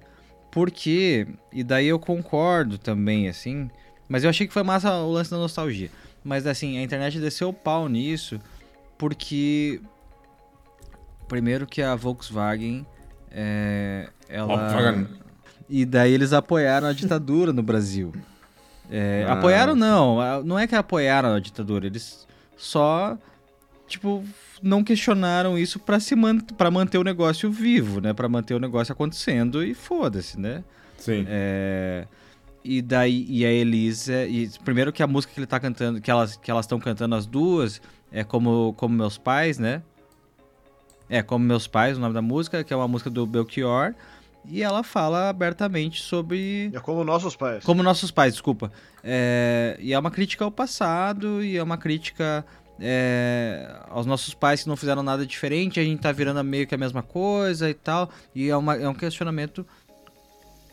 [0.52, 1.26] Porque.
[1.52, 3.68] E daí eu concordo também, assim.
[4.08, 5.90] Mas eu achei que foi massa o lance da nostalgia.
[6.26, 8.40] Mas assim, a internet desceu o pau nisso.
[8.98, 9.80] Porque.
[11.28, 12.84] Primeiro que a Volkswagen.
[13.30, 14.48] É, ela.
[14.56, 15.06] Volkswagen.
[15.68, 18.12] E daí eles apoiaram a ditadura no Brasil.
[18.90, 19.34] É, Ah.
[19.34, 23.18] Apoiaram não, não é que apoiaram a ditadura, eles só,
[23.88, 24.24] tipo,
[24.62, 28.12] não questionaram isso pra se man para manter o negócio vivo, né?
[28.12, 30.62] Pra manter o negócio acontecendo e foda-se, né?
[30.98, 31.24] Sim.
[31.28, 32.06] É,
[32.66, 36.10] e daí e a Elisa, e primeiro que a música que ele tá cantando, que
[36.10, 39.82] elas que elas estão cantando as duas, é como como meus pais, né?
[41.08, 43.94] É como meus pais, o nome da música, que é uma música do Belchior,
[44.44, 47.62] e ela fala abertamente sobre É como nossos pais.
[47.64, 48.72] como nossos pais, desculpa.
[49.04, 52.44] É, e é uma crítica ao passado, e é uma crítica
[52.80, 56.74] é, aos nossos pais que não fizeram nada diferente, a gente tá virando meio que
[56.74, 58.10] a mesma coisa e tal.
[58.34, 59.64] E é, uma- é um questionamento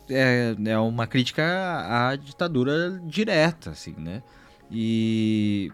[0.10, 1.44] é, é uma crítica
[1.88, 4.22] à ditadura direta, assim, né?
[4.72, 5.72] E,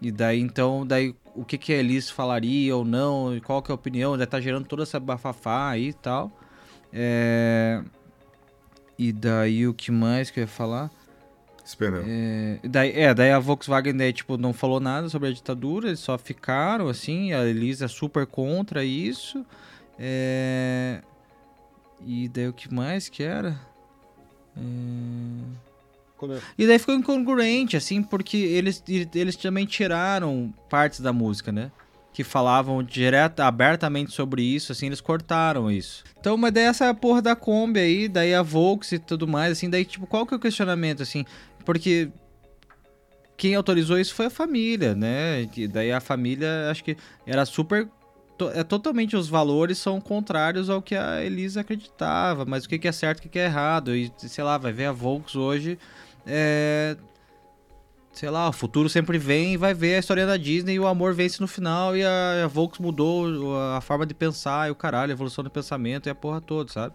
[0.00, 3.70] e daí, então, daí, o que que a Elis falaria ou não, e qual que
[3.70, 6.30] é a opinião, já tá gerando toda essa bafafá aí e tal.
[6.92, 7.82] É,
[8.98, 10.90] e daí, o que mais que eu ia falar?
[11.64, 12.02] Espera.
[12.06, 16.00] É, daí, é, daí a Volkswagen daí, tipo, não falou nada sobre a ditadura, eles
[16.00, 19.46] só ficaram assim, a Elisa é super contra isso.
[19.98, 21.00] É,
[22.06, 23.60] e daí o que mais que era?
[24.56, 24.60] É,
[26.58, 28.82] E daí ficou incongruente, assim, porque eles,
[29.14, 31.70] eles também tiraram partes da música, né?
[32.12, 36.04] Que falavam direto, abertamente sobre isso, assim, eles cortaram isso.
[36.18, 39.70] Então, mas daí essa porra da Kombi aí, daí a Volks e tudo mais, assim,
[39.70, 41.24] daí, tipo, qual que é o questionamento, assim?
[41.64, 42.10] Porque
[43.40, 45.48] quem autorizou isso foi a família, né?
[45.56, 47.88] E daí a família, acho que era super.
[48.44, 52.78] To- É totalmente os valores são contrários ao que a Elisa acreditava, mas o que
[52.78, 53.94] que é certo o que que é errado.
[53.94, 55.78] E sei lá, vai ver a Volks hoje.
[56.26, 56.96] É,
[58.12, 60.86] sei lá, o futuro sempre vem e vai ver a história da Disney e o
[60.86, 64.74] amor vence no final e a, a Volks mudou a forma de pensar e o
[64.74, 66.94] caralho, a evolução do pensamento e a porra toda, sabe?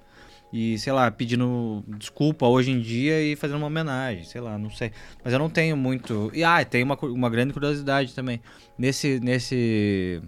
[0.53, 4.69] E, sei lá, pedindo desculpa hoje em dia e fazendo uma homenagem, sei lá, não
[4.69, 4.91] sei.
[5.23, 6.31] Mas eu não tenho muito.
[6.34, 8.39] E ah, tem uma, uma grande curiosidade também.
[8.77, 9.19] Nesse.
[9.19, 10.21] nesse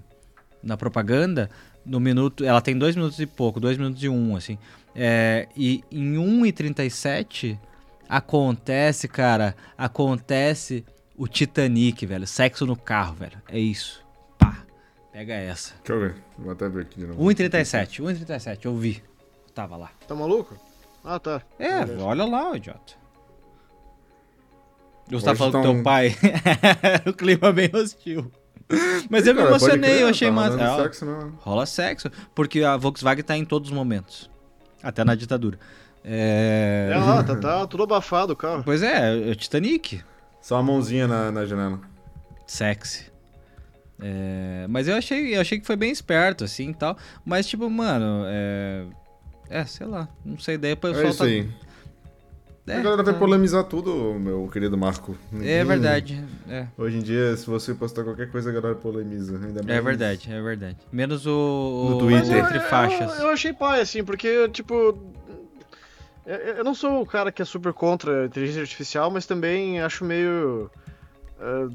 [0.63, 1.49] na propaganda,
[1.85, 2.43] no minuto.
[2.43, 4.57] Ela tem dois minutos e pouco, dois minutos e um, assim.
[4.95, 7.57] É, e em 1h37
[8.09, 10.83] acontece, cara, acontece
[11.15, 12.25] o Titanic, velho.
[12.27, 13.41] Sexo no carro, velho.
[13.49, 14.03] É isso.
[14.37, 14.63] Pá.
[15.11, 15.73] Pega essa.
[15.83, 16.15] Deixa eu ver.
[16.37, 17.23] Vou até ver aqui de novo.
[17.23, 19.03] 1h37, 1h37, eu vi.
[19.53, 19.91] Tava lá.
[20.07, 20.55] Tá maluco?
[21.03, 21.41] Ah, tá.
[21.57, 22.03] É, Beleza.
[22.03, 22.93] olha lá, idiota.
[25.09, 26.15] Você tá falando do um- teu pai.
[27.07, 28.29] o clima bem hostil.
[29.09, 30.57] Mas eu me Cara, pode emocionei, crer, eu achei tá massa.
[30.57, 31.33] rolando É, sexo, não.
[31.39, 34.29] Rola sexo, porque a Volkswagen tá em todos os momentos.
[34.83, 35.57] Até na ditadura.
[36.03, 36.89] É...
[36.93, 38.63] É lá, tá, tá tudo abafado o carro.
[38.63, 40.01] Pois é, é o Titanic.
[40.41, 41.79] Só uma mãozinha na, na janela.
[42.45, 43.11] Sexy.
[43.99, 46.97] É, mas eu achei, eu achei que foi bem esperto, assim e tal.
[47.25, 48.85] Mas, tipo, mano, é.
[49.49, 50.07] É, sei lá.
[50.23, 51.49] Não sei, daí depois É isso aí.
[52.67, 53.19] É, a galera vai tá.
[53.19, 55.15] polemizar tudo, meu querido Marco.
[55.31, 56.23] É Ninguém- verdade.
[56.49, 56.67] É.
[56.77, 59.35] Hoje em dia, se você postar qualquer coisa, a galera polemiza.
[59.35, 59.77] Ainda mais...
[59.77, 60.77] É verdade, é verdade.
[60.91, 62.35] Menos o, No o Twitter.
[62.37, 63.17] entre faixas.
[63.19, 64.97] Eu, eu achei pai, assim, porque, tipo.
[66.25, 69.79] Eu, eu não sou o cara que é super contra a inteligência artificial, mas também
[69.81, 70.69] acho meio.
[71.39, 71.69] ah,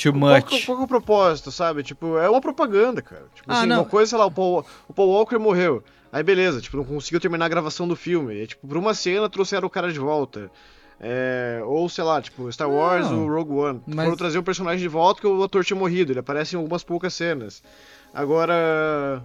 [0.00, 0.64] Too Qual, much.
[0.64, 1.82] qual que é o propósito, sabe?
[1.82, 3.24] Tipo, é uma propaganda, cara.
[3.34, 3.80] Tipo Ah, assim, não.
[3.80, 5.82] uma coisa, sei lá, o Paul, o Paul Walker morreu.
[6.12, 8.34] Aí beleza, tipo, não conseguiu terminar a gravação do filme.
[8.34, 10.50] E, tipo, por uma cena trouxeram o cara de volta.
[11.00, 13.80] É, ou, sei lá, tipo, Star Wars, Não, o Rogue One.
[13.86, 16.12] mas- Foram trazer o personagem de volta que o ator tinha morrido.
[16.12, 17.62] Ele aparece em algumas poucas cenas.
[18.12, 19.22] Agora.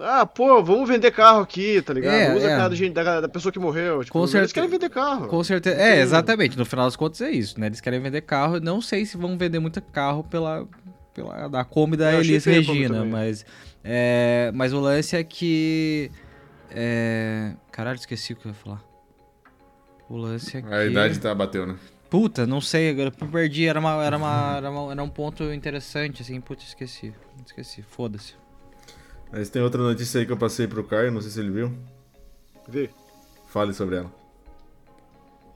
[0.00, 2.12] Ah, pô, vamos vender carro aqui, tá ligado?
[2.12, 2.54] É, Usa é.
[2.54, 4.00] a cara da, da, pessoa que morreu.
[4.04, 4.54] Tipo, Com eles certeza.
[4.54, 5.28] querem vender carro.
[5.28, 5.80] Com certeza.
[5.80, 6.58] É, exatamente.
[6.58, 7.66] No final das contas é isso, né?
[7.66, 8.60] Eles querem vender carro.
[8.60, 10.66] Não sei se vão vender muito carro pela,
[11.14, 13.46] pela da Kombi da Elis Regina, mas
[13.90, 16.10] é, mas o lance é que
[16.70, 18.84] é, caralho, esqueci o que eu ia falar.
[20.10, 21.76] O lance é que A idade tá bateu, né?
[22.10, 25.44] Puta, não sei, agora eu perdi, era uma era uma, era uma- era um ponto
[25.52, 27.14] interessante assim, putz, esqueci.
[27.44, 28.34] Esqueci, foda-se.
[29.32, 31.72] Mas tem outra notícia aí que eu passei pro Caio, não sei se ele viu.
[32.66, 32.90] Vê.
[33.46, 34.12] Fale sobre ela.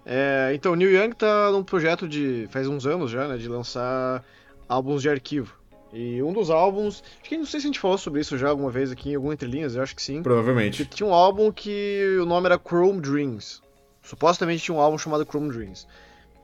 [0.04, 2.48] É, então, o Neil Young tá num projeto de.
[2.50, 3.36] faz uns anos já, né?
[3.36, 4.24] De lançar
[4.68, 5.54] álbuns de arquivo.
[5.92, 7.02] E um dos álbuns.
[7.20, 9.14] Acho que não sei se a gente falou sobre isso já alguma vez aqui em
[9.14, 10.16] alguma entrelinhas, eu acho que sim.
[10.16, 10.86] Que Provavelmente.
[10.86, 13.60] tinha um álbum que o nome era Chrome Dreams.
[14.02, 15.86] Supostamente tinha um álbum chamado Chrome Dreams.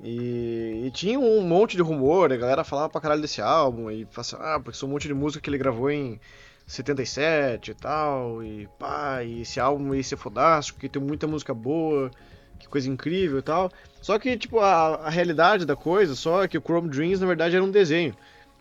[0.03, 4.07] E, e tinha um monte de rumor, a galera falava pra caralho desse álbum, e
[4.11, 6.21] falava assim, ah, porque são um monte de música que ele gravou em
[6.67, 11.53] 77 e tal, e pá, e esse álbum ia ser fodástico, que tem muita música
[11.53, 12.13] boa,
[12.61, 13.73] que coisa incrível e tal.
[14.01, 17.27] Só que, tipo, a, a realidade da coisa só é que o Chrome Dreams, na
[17.27, 18.15] verdade, era um desenho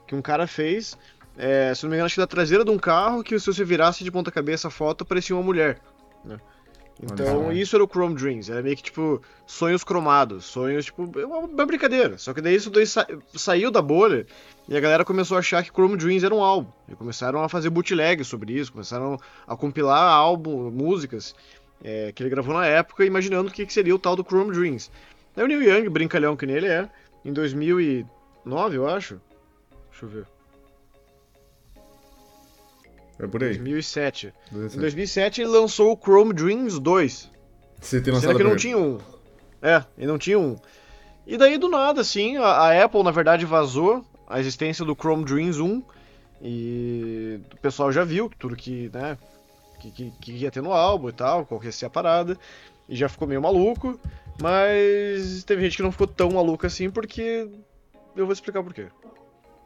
[0.07, 0.97] que um cara fez,
[1.37, 3.63] é, se não me engano, acho que da traseira de um carro, que se você
[3.63, 5.79] virasse de ponta cabeça a foto, parecia uma mulher,
[6.25, 6.39] né?
[6.99, 11.07] Então, Olha isso era o Chrome Dreams, era meio que, tipo, sonhos cromados, sonhos, tipo,
[11.19, 12.17] é uma, brincadeira.
[12.17, 14.25] Só que daí isso daí sa- saiu da bolha
[14.67, 16.71] e a galera começou a achar que Chrome Dreams era um álbum.
[16.89, 21.35] E começaram a fazer bootleg sobre isso, começaram a compilar álbum, músicas
[21.83, 24.51] é, que ele gravou na época, imaginando o que, que seria o tal do Chrome
[24.51, 24.89] Dreams.
[25.35, 26.89] Aí o Neil Young, brincalhão que nele é,
[27.23, 29.21] em 2009, eu acho.
[29.99, 30.27] Deixa eu ver.
[33.19, 33.55] É por aí.
[33.55, 34.27] 2007.
[34.27, 34.79] Em 2007.
[34.79, 37.31] 2007 ele lançou o Chrome Dreams 2.
[37.81, 38.99] Você tem lançado que não tinha um.
[39.59, 40.55] É, e não tinha um.
[41.25, 45.25] E daí do nada, assim, a, a Apple na verdade vazou a existência do Chrome
[45.25, 45.83] Dreams 1.
[46.43, 49.17] E o pessoal já viu tudo que, né,
[49.79, 52.37] que, que, que ia ter no álbum e tal, qual que ia ser a parada.
[52.87, 53.99] e já ficou meio maluco,
[54.39, 57.49] mas teve gente que não ficou tão maluca assim porque
[58.15, 58.87] eu vou explicar por quê.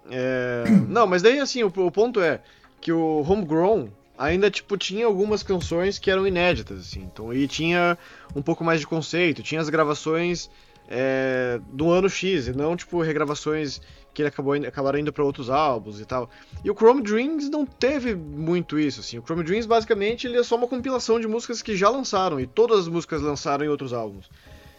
[0.10, 2.42] É, Não, mas daí assim, o, o ponto é
[2.80, 7.02] que o Homegrown ainda tipo tinha algumas canções que eram inéditas assim.
[7.02, 7.98] Então aí tinha
[8.36, 10.50] um pouco mais de conceito, tinha as gravações
[10.88, 13.82] é, do ano X e não tipo regravações
[14.14, 16.30] que ele acabou acabaram indo para outros álbuns e tal.
[16.64, 19.18] E o Chrome Dreams não teve muito isso assim.
[19.18, 22.46] O Chrome Dreams basicamente ele é só uma compilação de músicas que já lançaram e
[22.46, 24.30] todas as músicas lançaram em outros álbuns.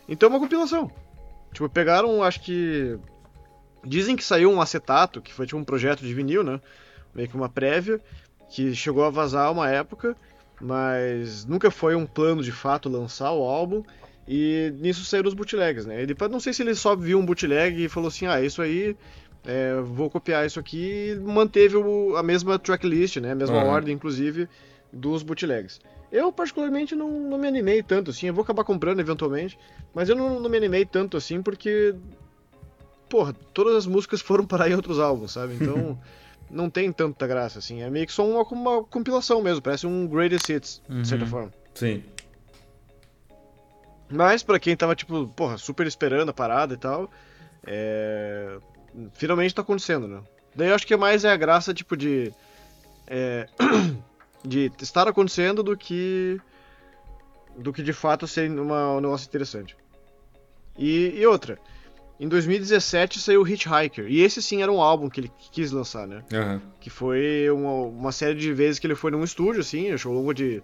[0.08, 0.90] Então é uma compilação.
[1.52, 2.98] Tipo, pegaram, acho que
[3.84, 6.60] Dizem que saiu um acetato, que foi tipo um projeto de vinil, né?
[7.14, 8.00] Meio que uma prévia,
[8.48, 10.16] que chegou a vazar uma época,
[10.60, 13.82] mas nunca foi um plano de fato lançar o álbum.
[14.26, 16.00] E nisso saíram os bootlegs, né?
[16.00, 18.96] Ele, não sei se ele só viu um bootleg e falou assim: ah, isso aí,
[19.44, 21.10] é, vou copiar isso aqui.
[21.10, 23.32] E manteve o- a mesma tracklist, né?
[23.32, 23.66] A mesma Aham.
[23.66, 24.48] ordem, inclusive,
[24.92, 25.80] dos bootlegs.
[26.12, 28.28] Eu, particularmente, não, não me animei tanto assim.
[28.28, 29.58] Eu vou acabar comprando eventualmente,
[29.92, 31.94] mas eu não, não me animei tanto assim porque
[33.12, 35.54] porra, todas as músicas foram parar em outros álbuns, sabe?
[35.60, 36.00] Então
[36.50, 37.82] não tem tanta graça, assim.
[37.82, 41.30] É meio que só uma, uma compilação mesmo, parece um greatest hits, de certa Uhum.
[41.30, 41.52] forma.
[41.74, 42.02] Sim.
[44.08, 47.10] Mas pra quem tava, tipo, porra, super esperando a parada e tal,
[47.66, 48.58] é...
[49.12, 50.22] finalmente tá acontecendo, né?
[50.54, 52.32] Daí eu acho que mais é a graça, tipo, de.
[53.06, 53.46] é,
[54.44, 56.40] de estar acontecendo do que.
[57.58, 59.76] do que de fato ser uma, um negócio interessante.
[60.78, 61.58] E, e outra.
[62.20, 64.06] Em 2017 saiu o Hitchhiker.
[64.08, 66.22] E esse sim era um álbum que ele quis lançar, né?
[66.32, 66.62] Aham.
[66.80, 70.14] Que foi uma, uma série de vezes que ele foi num estúdio, assim, acho ao
[70.14, 70.62] longo de,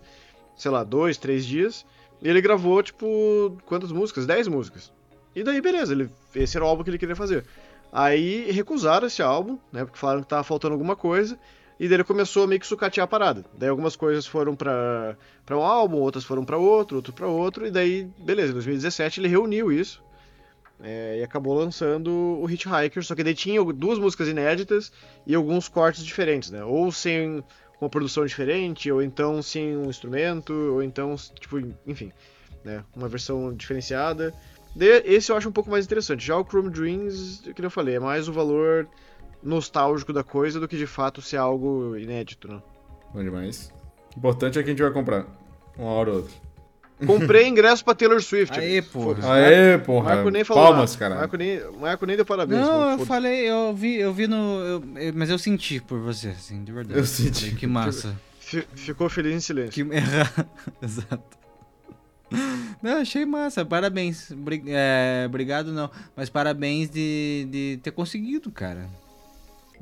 [0.56, 1.84] sei lá, dois, três dias.
[2.22, 4.26] E ele gravou, tipo, quantas músicas?
[4.26, 4.92] Dez músicas.
[5.34, 7.44] E daí, beleza, ele, esse era o álbum que ele queria fazer.
[7.92, 9.84] Aí recusaram esse álbum, né?
[9.84, 11.38] Porque falaram que tava faltando alguma coisa.
[11.80, 13.44] E daí ele começou a meio que sucatear a parada.
[13.56, 17.66] Daí algumas coisas foram pra, pra um álbum, outras foram pra outro, outro pra outro.
[17.66, 20.02] E daí, beleza, em 2017 ele reuniu isso.
[20.82, 22.10] É, e acabou lançando
[22.40, 24.92] o Hitchhiker, só que daí tinha duas músicas inéditas
[25.26, 26.62] e alguns cortes diferentes, né?
[26.64, 27.42] Ou sem
[27.80, 32.12] uma produção diferente, ou então sem um instrumento, ou então, tipo, enfim,
[32.64, 32.84] né?
[32.96, 34.32] Uma versão diferenciada.
[34.74, 36.24] De- Esse eu acho um pouco mais interessante.
[36.24, 38.88] Já o Chrome Dreams, que eu falei, é mais o valor
[39.42, 42.60] nostálgico da coisa do que de fato ser algo inédito, né?
[43.14, 43.72] Bom demais.
[44.14, 45.26] O importante é que a gente vai comprar.
[45.76, 46.34] Uma hora ou outra.
[47.06, 48.58] Comprei ingresso pra Taylor Swift.
[48.58, 49.34] Aê, porra.
[49.34, 50.14] Aê, porra.
[50.16, 50.98] Marco nem falou Palmas, nada.
[50.98, 51.14] cara.
[51.20, 52.60] Marco nem, Marco nem deu parabéns.
[52.60, 54.36] Não, eu falei, eu vi, eu vi no.
[54.36, 56.98] eu- eu- mas eu senti por você, assim, de verdade.
[56.98, 57.40] Eu senti.
[57.44, 58.16] Falei, Que massa.
[58.40, 59.72] Fi- Ficou feliz em silêncio.
[59.72, 59.82] Que
[60.82, 61.38] Exato.
[62.82, 63.64] Não, achei massa.
[63.64, 64.30] Parabéns.
[64.32, 65.90] Bri- é, obrigado, não.
[66.16, 68.86] Mas parabéns de, de ter conseguido, cara.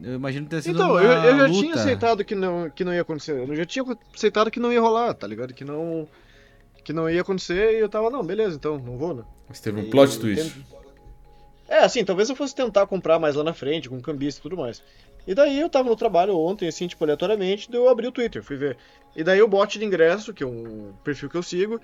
[0.02, 1.58] Eu imagino ter sido Então, uma eu, eu já luta.
[1.60, 3.32] tinha aceitado que não, que não ia acontecer.
[3.48, 5.54] Eu já tinha aceitado que não ia rolar, tá ligado?
[5.54, 6.06] Que não.
[6.86, 9.24] Que não ia acontecer e eu tava, não, beleza, então, não vou, né?
[9.48, 10.52] Mas teve um E plot twist.
[10.52, 10.66] tem-
[11.68, 14.56] É, assim, talvez eu fosse tentar comprar mais lá na frente, com cambista e tudo
[14.56, 14.80] mais.
[15.26, 18.40] E daí eu tava no trabalho ontem, assim, tipo, aleatoriamente, daí eu abri o Twitter,
[18.40, 18.76] fui ver.
[19.16, 21.80] E daí o bot de ingresso, que é um perfil que eu sigo,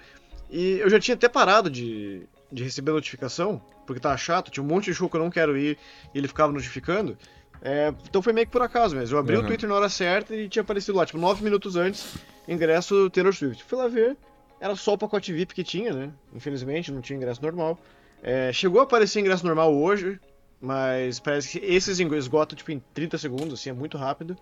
[0.49, 4.67] e eu já tinha até parado de, de receber notificação, porque tava chato, tinha um
[4.69, 5.77] monte de show que eu não quero ir,
[6.15, 7.19] e ele ficava notificando.
[7.61, 9.17] É, então foi meio que por acaso mesmo.
[9.17, 9.47] Eu abri o Uhum.
[9.49, 12.15] Twitter na hora certa e tinha aparecido lá, tipo, nove minutos antes,
[12.47, 13.65] ingresso Taylor Swift.
[13.65, 14.17] Fui lá ver,
[14.63, 16.13] era só o pacote VIP que tinha, né?
[16.33, 17.77] Infelizmente, não tinha ingresso normal.
[18.23, 20.21] É, chegou a aparecer ingresso normal hoje,
[20.61, 24.39] mas parece que esses esgotam tipo em 30 segundos, assim, é muito rápido.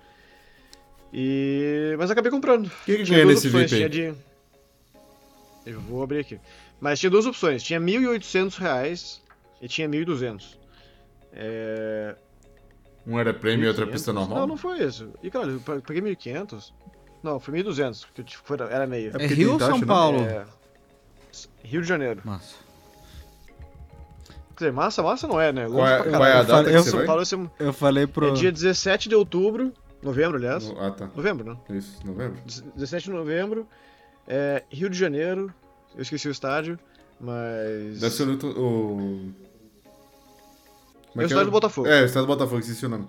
[1.11, 2.67] E mas acabei comprando.
[2.67, 4.19] O que, que Tinha nesse opções, VIP tinha de
[5.65, 6.39] Eu vou abrir aqui.
[6.79, 9.23] Mas tinha duas opções, tinha 1.800 reais
[9.63, 10.59] e tinha 1.200.
[11.33, 12.15] É...
[13.07, 13.91] Um era prêmio e outra 1.500?
[13.91, 14.41] pista normal?
[14.41, 15.11] Não, não foi isso.
[15.23, 16.73] E cara, eu paguei 1.500.
[17.23, 19.09] Não, foi 1.200, porque tipo, foi- era meio.
[19.09, 19.87] É porque Rio ou São né?
[19.87, 20.19] Paulo?
[20.25, 20.45] É,
[21.63, 22.23] Rio de Janeiro.
[22.25, 22.55] Massa.
[24.57, 25.67] Quer dizer, massa, massa não é, né?
[25.67, 28.29] Longe Qual é- qual é a data que Eu- esse é- Eu falei pro.
[28.29, 30.69] É dia 17 de outubro, novembro, aliás.
[30.69, 31.09] No- Ah, tá.
[31.15, 31.77] Novembro, né?
[31.79, 32.39] Isso, novembro.
[32.75, 33.67] 17 de novembro,
[34.29, 35.53] é, Rio de Janeiro.
[35.95, 36.79] Eu esqueci o estádio,
[37.19, 38.01] mas.
[38.01, 38.27] Deve ser o...
[38.27, 39.33] Newton- o...
[41.09, 41.89] É Como o que estádio do Botafogo.
[41.89, 43.09] É, o estádio do Botafogo, esqueci o nome.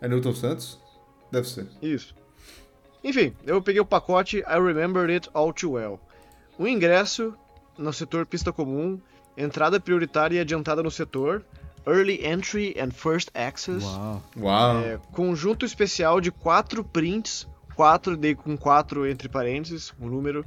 [0.00, 0.80] É Newton Santos?
[1.30, 1.66] Deve ser.
[1.82, 2.14] Isso.
[3.04, 6.00] Enfim, eu peguei o pacote I Remember It All Too Well.
[6.58, 7.34] O ingresso
[7.76, 8.98] no setor pista comum,
[9.36, 11.44] entrada prioritária e adiantada no setor,
[11.86, 14.22] Early Entry and First Access, Uau.
[14.38, 14.78] Uau.
[14.78, 20.46] é, conjunto especial de quatro prints, quatro dei com quatro entre parênteses, o número,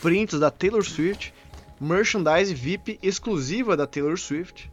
[0.00, 1.34] prints da Taylor Swift,
[1.80, 4.70] merchandise VIP exclusiva da Taylor Swift,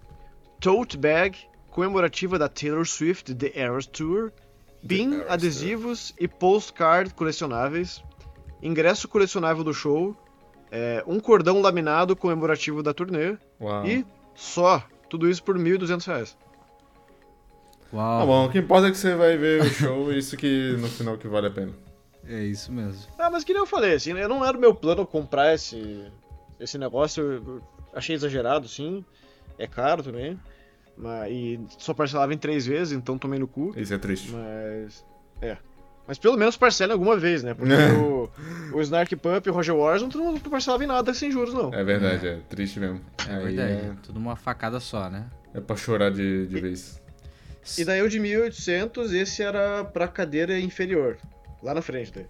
[0.60, 1.38] tote bag
[1.72, 4.32] comemorativa da Taylor Swift The Eras Tour,
[4.88, 8.04] pin, adesivos e postcard colecionáveis,
[8.62, 10.16] ingresso colecionável do show,
[10.72, 13.86] é, um cordão laminado comemorativo da turnê Uau.
[13.86, 14.84] e só.
[15.10, 16.38] Tudo isso por 1.200 reais.
[17.92, 18.26] Tá Uau.
[18.26, 20.88] bom, o que importa é que você vai ver o show e isso que no
[20.88, 21.72] final que vale a pena.
[22.28, 23.04] É isso mesmo.
[23.20, 26.08] Ah, mas que nem eu falei, assim, eu não era o meu plano comprar esse,
[26.60, 27.22] esse negócio.
[27.22, 27.62] Eu
[27.94, 29.06] achei exagerado, sim.
[29.58, 30.40] É caro também.
[30.98, 33.74] Mas, e só parcelava em três vezes, então tomei no cu.
[33.76, 34.32] Isso é triste.
[34.32, 35.06] Mas.
[35.42, 35.58] É.
[36.08, 37.54] Mas pelo menos parcela alguma vez, né?
[37.54, 38.30] Porque o,
[38.74, 41.74] o Snark Pump e o Roger Warzone, tu não parcelava em nada sem juros, não.
[41.74, 43.02] É verdade, é, triste mesmo.
[43.28, 43.72] É Aí verdade.
[43.72, 45.26] É, Tudo uma facada só, né?
[45.54, 47.02] é pra chorar de, de vez.
[47.78, 51.18] E daí o de 1800, esse era pra cadeira inferior.
[51.62, 52.26] Lá na frente daí.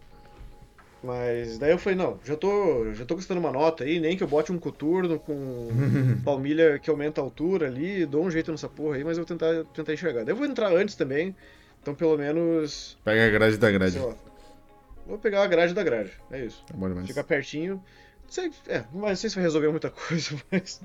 [1.03, 4.23] Mas daí eu falei, não, já tô, já tô gastando uma nota aí, nem que
[4.23, 5.67] eu bote um coturno com
[6.23, 9.37] palmilha que aumenta a altura ali, dou um jeito nessa porra aí, mas eu vou
[9.37, 10.23] tentar, tentar enxergar.
[10.23, 11.35] Daí eu vou entrar antes também,
[11.81, 13.99] então pelo menos, Pega a grade da grade.
[13.99, 14.15] lá,
[15.05, 16.63] vou pegar a grade da grade, é isso.
[16.73, 17.05] É bom demais.
[17.07, 17.83] Ficar pertinho.
[18.23, 20.81] Não sei, é, não sei se vai resolver muita coisa, mas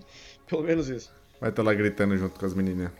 [0.48, 1.14] pelo menos isso.
[1.40, 2.90] Vai estar lá gritando junto com as menininhas.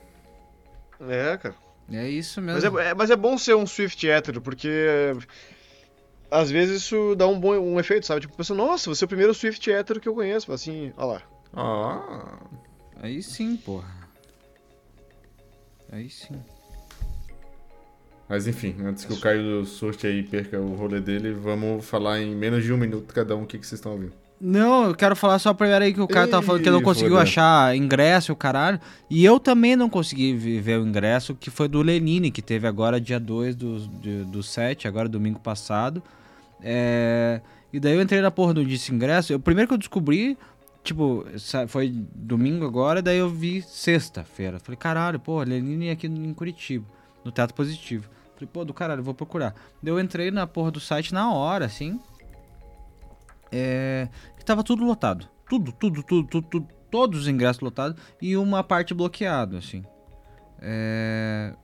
[1.01, 1.55] É, cara.
[1.91, 2.79] É isso Mas mesmo.
[2.79, 5.15] é, é- mas é bom ser um Swift hétero, porque é,
[6.31, 8.23] às vezes isso dá um bom um efeito, sabe?
[8.23, 10.53] Tipo, a pessoa, nossa, você é o primeiro Swift hétero que eu conheço.
[10.53, 11.23] Assim, ó lá.
[11.55, 12.39] Ah,
[13.03, 13.89] Aí sim, porra.
[15.91, 16.35] Aí sim.
[18.29, 22.21] mas enfim, antes que o Caio surte aí e perca o rolê dele, vamos falar
[22.21, 24.13] em menos de um minuto cada um o que, que vocês estão ouvindo.
[24.41, 27.13] Não, eu quero falar só primeiro aí que o cara tava falando que não conseguiu
[27.13, 27.23] foda.
[27.23, 28.79] achar ingresso o caralho.
[29.11, 33.01] E eu também não consegui ver o ingresso, que foi do Lenine, que teve agora
[33.01, 36.01] dia 2 do, de- do 7, agora domingo passado.
[36.63, 37.41] É,
[37.73, 39.35] E daí eu entrei na porra do Disse Ingresso.
[39.35, 40.39] O primeiro que eu descobri,
[40.83, 41.25] tipo,
[41.69, 44.59] foi domingo agora, daí eu vi sexta-feira.
[44.59, 46.87] Falei, caralho, pô, Lenine aqui em Curitiba,
[47.25, 48.09] no Teatro Positivo.
[48.35, 49.55] Falei, pô, do caralho, vou procurar.
[49.83, 52.01] Daí eu entrei na porra do site na hora, assim.
[53.51, 55.29] É, e tava tudo lotado.
[55.49, 59.85] Tudo, tudo, tudo, tudo, tudo, todos os ingressos lotados e uma parte bloqueada, assim.
[60.61, 61.55] É,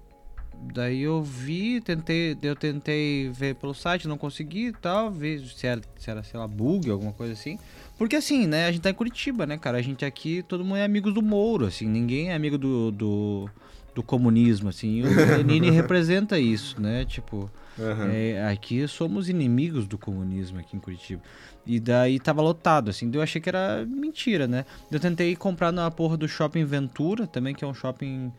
[0.72, 5.66] daí eu vi, tentei, eu tentei ver pelo site, não consegui e tal, ver se
[5.66, 7.58] era, se era, sei lá, bug, alguma coisa assim.
[7.98, 9.78] Porque assim, né, a gente tá em Curitiba, né, cara?
[9.78, 13.50] A gente aqui, todo mundo é amigo do Mouro, assim, ninguém é amigo do, do,
[13.94, 15.00] do comunismo, assim.
[15.00, 17.04] E o Lenine representa isso, né?
[17.04, 18.10] Tipo, Aham.
[18.12, 21.22] é, aqui somos inimigos do comunismo aqui em Curitiba.
[21.66, 24.66] E daí tava lotado, assim, eu achei que era mentira, né?
[24.90, 28.32] Eu tentei comprar na porra do Shopping Ventura, também, que é um shopping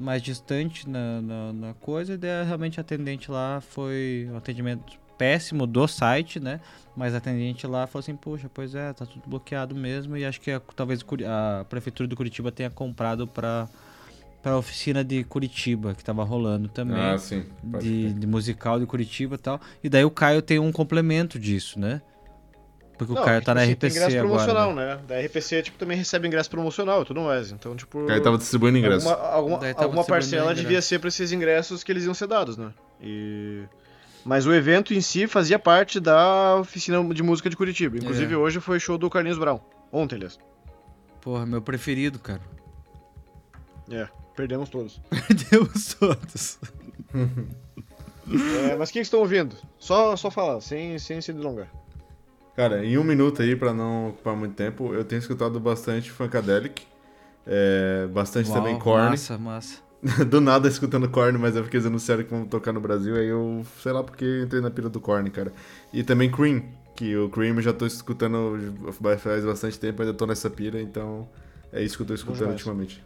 [0.00, 4.98] mais distante na, na, na coisa, e daí realmente a atendente lá foi um atendimento
[5.18, 6.60] péssimo do site, né?
[6.96, 10.40] Mas a atendente lá falou assim, poxa, pois é, tá tudo bloqueado mesmo, e acho
[10.40, 13.68] que a- talvez a prefeitura de Curitiba tenha comprado pra,
[14.42, 17.44] pra oficina de Curitiba, que tava rolando também Ah, sim.
[17.80, 19.60] de, de musical de Curitiba e tal.
[19.84, 22.00] E daí o Caio tem um complemento disso, né?
[23.00, 24.28] Porque Não, o Caio tá na assim, RPC Tem ingresso agora.
[24.28, 24.94] promocional, né?
[24.96, 25.00] né?
[25.08, 27.50] Da RPC, tipo, também recebe ingresso promocional e tudo mais.
[27.50, 28.00] Então, tipo.
[28.00, 29.08] O Caio tava distribuindo ingresso.
[29.08, 30.60] Alguma, alguma, alguma parcela ingresso.
[30.62, 32.74] devia ser pra esses ingressos que eles iam ser dados, né?
[33.00, 33.62] E...
[34.22, 37.96] Mas o evento em si fazia parte da oficina de música de Curitiba.
[37.96, 38.36] Inclusive É.
[38.36, 39.60] hoje foi show do Carlinhos Brown.
[39.90, 40.38] Ontem, aliás.
[41.22, 42.42] Porra, meu preferido, cara.
[43.90, 45.00] É, perdemos todos.
[45.10, 46.58] Perdemos todos.
[48.68, 49.56] É, mas o que que estão ouvindo?
[49.78, 51.68] Só, só falar, sem, sem se delongar.
[52.60, 56.86] Cara, em um minuto aí, pra não ocupar muito tempo, eu tenho escutado bastante Funkadelic.
[57.46, 59.08] É, bastante também Korn.
[59.08, 59.78] Massa, massa.
[60.28, 63.28] Do nada escutando Korn, mas é porque eles anunciaram que vão tocar no Brasil, aí
[63.28, 65.54] eu, sei lá porque entrei na pira do Korn, cara.
[65.90, 66.62] E também Cream,
[66.94, 68.58] que o Cream eu já tô escutando
[69.20, 71.26] faz bastante tempo, ainda tô nessa pira, então
[71.72, 73.02] é isso que eu tô escutando ultimamente.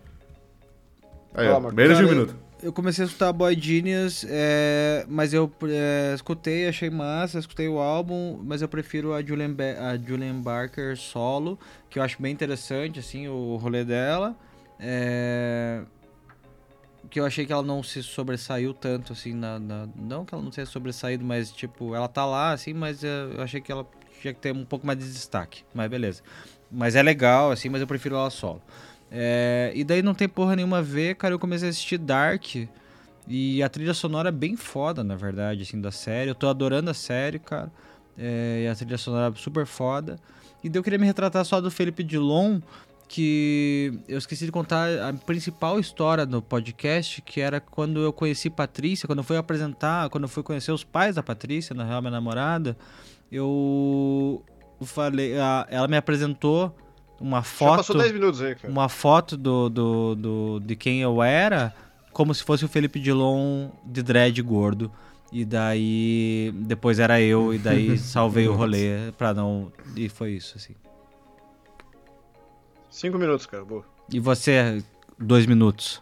[1.32, 2.34] Aí, ó, menos de um minuto.
[2.64, 7.78] Eu comecei a escutar Boy Genius, é, mas eu é, escutei, achei massa, escutei o
[7.78, 11.58] álbum, mas eu prefiro a Julian, a Julian Barker solo,
[11.90, 14.34] que eu acho bem interessante, assim, o rolê dela.
[14.80, 15.82] É,
[17.10, 20.42] que eu achei que ela não se sobressaiu tanto, assim, na, na- não que ela
[20.42, 23.86] não tenha sobressaído, mas, tipo, ela tá lá, assim, mas eu achei que ela
[24.22, 26.22] tinha que ter um pouco mais de destaque, mas beleza.
[26.72, 28.62] Mas é legal, assim, mas eu prefiro ela solo.
[29.16, 31.32] É, e daí não tem porra nenhuma a ver, cara.
[31.32, 32.56] Eu comecei a assistir Dark.
[33.28, 36.30] E a trilha sonora é bem foda, na verdade, assim, da série.
[36.30, 37.70] Eu tô adorando a série, cara.
[38.18, 40.18] É, e a trilha sonora é super foda.
[40.64, 42.60] E daí eu queria me retratar só do Felipe Dilon,
[43.06, 48.50] que eu esqueci de contar a principal história no podcast, que era quando eu conheci
[48.50, 52.00] Patrícia, quando eu fui apresentar, quando eu fui conhecer os pais da Patrícia, na real,
[52.00, 52.76] minha namorada,
[53.30, 54.42] eu
[54.82, 55.34] falei,
[55.68, 56.74] ela me apresentou
[57.24, 58.70] uma Já foto passou 10 minutos aí, cara.
[58.72, 61.74] uma foto do, do, do- de quem eu era,
[62.12, 64.90] como se fosse o Felipe Dilon de dread gordo.
[65.32, 69.72] E daí depois era eu, e daí salvei o rolê pra não.
[69.96, 70.74] E foi isso, assim.
[72.90, 73.84] Cinco minutos, cara, boa.
[74.12, 74.82] E você,
[75.18, 76.00] dois minutos.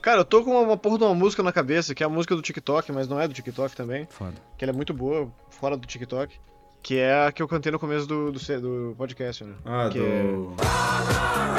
[0.00, 2.34] Cara, eu tô com uma porra de uma música na cabeça, que é a música
[2.36, 4.06] do TikTok, mas não é do TikTok também.
[4.08, 4.34] Foda.
[4.56, 6.38] Que ela é muito boa, fora do TikTok.
[6.86, 9.54] Que é a que eu cantei no começo do, do, do podcast, né?
[9.64, 10.54] Ah, Que do.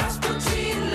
[0.00, 0.88] Rasputin,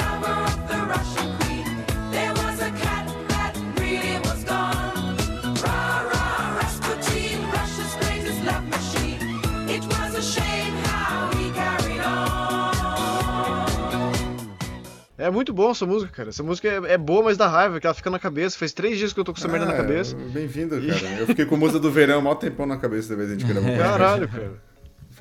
[15.25, 16.29] É muito bom essa música, cara.
[16.29, 18.57] Essa música é, é boa, mas dá raiva, que ela fica na cabeça.
[18.57, 20.15] Faz três dias que eu tô com essa merda na Ah, cabeça.
[20.15, 21.15] Bem-vindo, cara.
[21.19, 23.51] Eu fiquei com música do verão mó tempão na cabeça da vez que a gente
[23.53, 23.77] gravou.
[23.77, 24.61] Caralho, cara.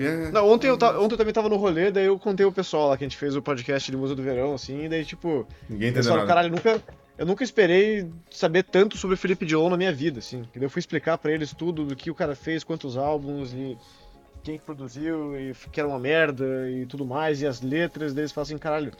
[0.01, 0.31] É.
[0.33, 2.89] Não, ontem eu, ta- ontem eu também tava no rolê, daí eu contei o pessoal
[2.89, 5.47] lá que a gente fez o podcast de música do verão, assim, e daí, tipo,
[5.69, 6.29] Ninguém entendeu falaram, nada.
[6.29, 6.83] caralho, eu nunca,
[7.19, 10.45] eu nunca esperei saber tanto sobre Felipe Dilon na minha vida, assim.
[10.55, 13.53] E daí eu fui explicar pra eles tudo do que o cara fez, quantos álbuns
[13.53, 13.77] e
[14.43, 18.23] quem que produziu, e que era uma merda e tudo mais, e as letras, daí
[18.23, 18.93] eles falam assim, caralho,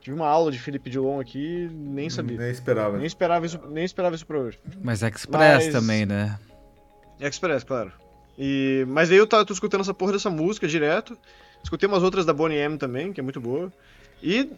[0.00, 2.38] tive uma aula de Felipe Dilon aqui, nem sabia.
[2.38, 2.96] Nem esperava.
[2.96, 4.58] Nem esperava isso, nem esperava isso pra hoje.
[4.82, 6.38] Mas Express Mas- também, né?
[7.20, 7.92] Express, claro.
[8.38, 11.18] E, mas daí eu tava, tô escutando essa porra dessa música direto.
[11.62, 13.72] Escutei umas outras da Bonnie M também, que é muito boa.
[14.22, 14.48] E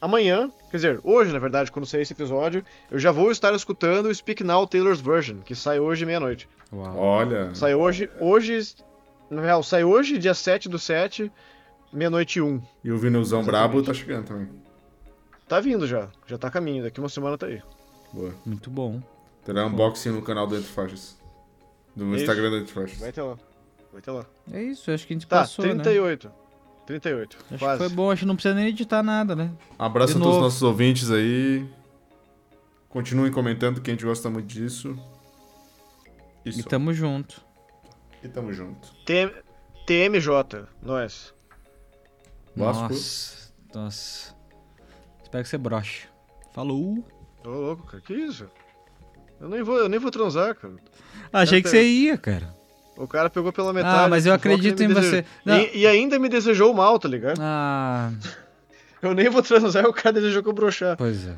[0.00, 4.06] amanhã, quer dizer, hoje na verdade, quando sair esse episódio, eu já vou estar escutando
[4.06, 6.48] o Speak Now Taylor's Version, que sai hoje meia-noite.
[6.72, 6.96] Uau.
[6.98, 7.54] Olha.
[7.54, 8.74] Sai hoje, hoje,
[9.30, 11.30] na real, sai hoje, dia 7 do 7,
[11.92, 12.60] meia-noite e 1.
[12.82, 14.48] E o vinilzão brabo tá chegando também.
[15.52, 17.62] Tá vindo já, já tá a caminho, daqui uma semana tá aí.
[18.10, 18.34] Boa.
[18.46, 19.02] Muito bom.
[19.44, 21.20] Terá unboxing no canal do Entre Faixas.
[21.94, 22.22] No Isso.
[22.22, 22.98] Instagram do Entre Faixas.
[22.98, 23.36] Vai ter lá.
[23.92, 24.24] Vai ter lá.
[24.50, 25.74] É isso, acho que a gente Tá, passou, né?
[25.74, 26.32] 38.
[26.86, 27.36] 38.
[27.50, 27.82] Acho quase.
[27.82, 29.52] que foi bom, acho que não precisa nem editar nada, né?
[29.78, 31.68] Abraço De a todos os nossos ouvintes aí.
[32.88, 34.98] Continuem comentando que a gente gosta muito disso.
[36.46, 36.60] Isso.
[36.60, 37.44] E tamo junto.
[38.24, 38.90] E tamo junto.
[39.04, 39.34] T-
[39.86, 41.34] TMJ, nós.
[42.56, 42.82] Vasco.
[42.84, 44.41] Nossa, nossa.
[45.32, 46.02] Espero que você broche.
[46.52, 47.02] Falou.
[47.42, 48.46] Ô louco, cara, que isso?
[49.40, 50.74] Eu nem vou, eu nem vou transar, cara.
[51.32, 52.54] Achei que você ia, cara.
[52.98, 53.98] O cara pegou pela metade.
[54.04, 55.24] Ah, mas eu acredito em você.
[55.46, 57.38] E, e ainda me desejou mal, tá ligado?
[57.40, 58.12] Ah,
[59.00, 60.98] Eu nem vou transar e o cara desejou que eu broxar.
[60.98, 61.34] pois é.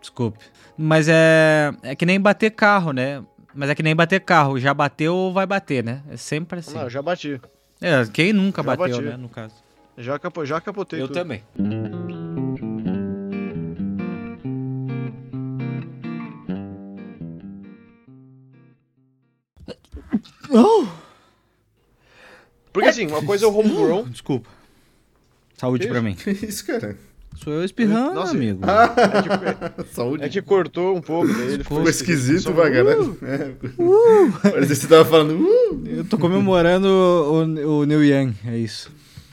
[0.00, 0.40] Desculpe.
[0.76, 1.72] Mas é.
[1.84, 3.22] É que nem bater carro, né?
[3.54, 4.58] Mas é que nem bater carro.
[4.58, 6.02] Já bateu, vai bater, né?
[6.10, 6.74] É sempre assim.
[6.74, 7.40] Não, eu já bati.
[7.80, 9.08] É, quem nunca Já bateu, bati.
[9.08, 9.16] né?
[9.16, 9.54] No caso.
[9.96, 11.12] Já, capo, já capotei tudo.
[11.12, 11.44] também.
[22.72, 24.04] Porque assim, uma coisa é o homegrown.
[24.04, 24.48] Desculpa.
[25.56, 26.14] Saúde Que pra mim.
[26.14, 26.96] Que isso, cara?
[27.36, 28.60] Sou eu espirrando, Nossa, amigo.
[28.64, 30.24] É que, Saúde.
[30.24, 32.90] é que cortou um pouco, daí ele Ficou ficou esquisito, Só- vai, cara.
[33.22, 34.50] É.
[34.50, 35.38] Parecia que você tava falando.
[35.40, 35.82] Uh!
[35.86, 38.90] Eu tô comemorando o, o New Yang, é isso.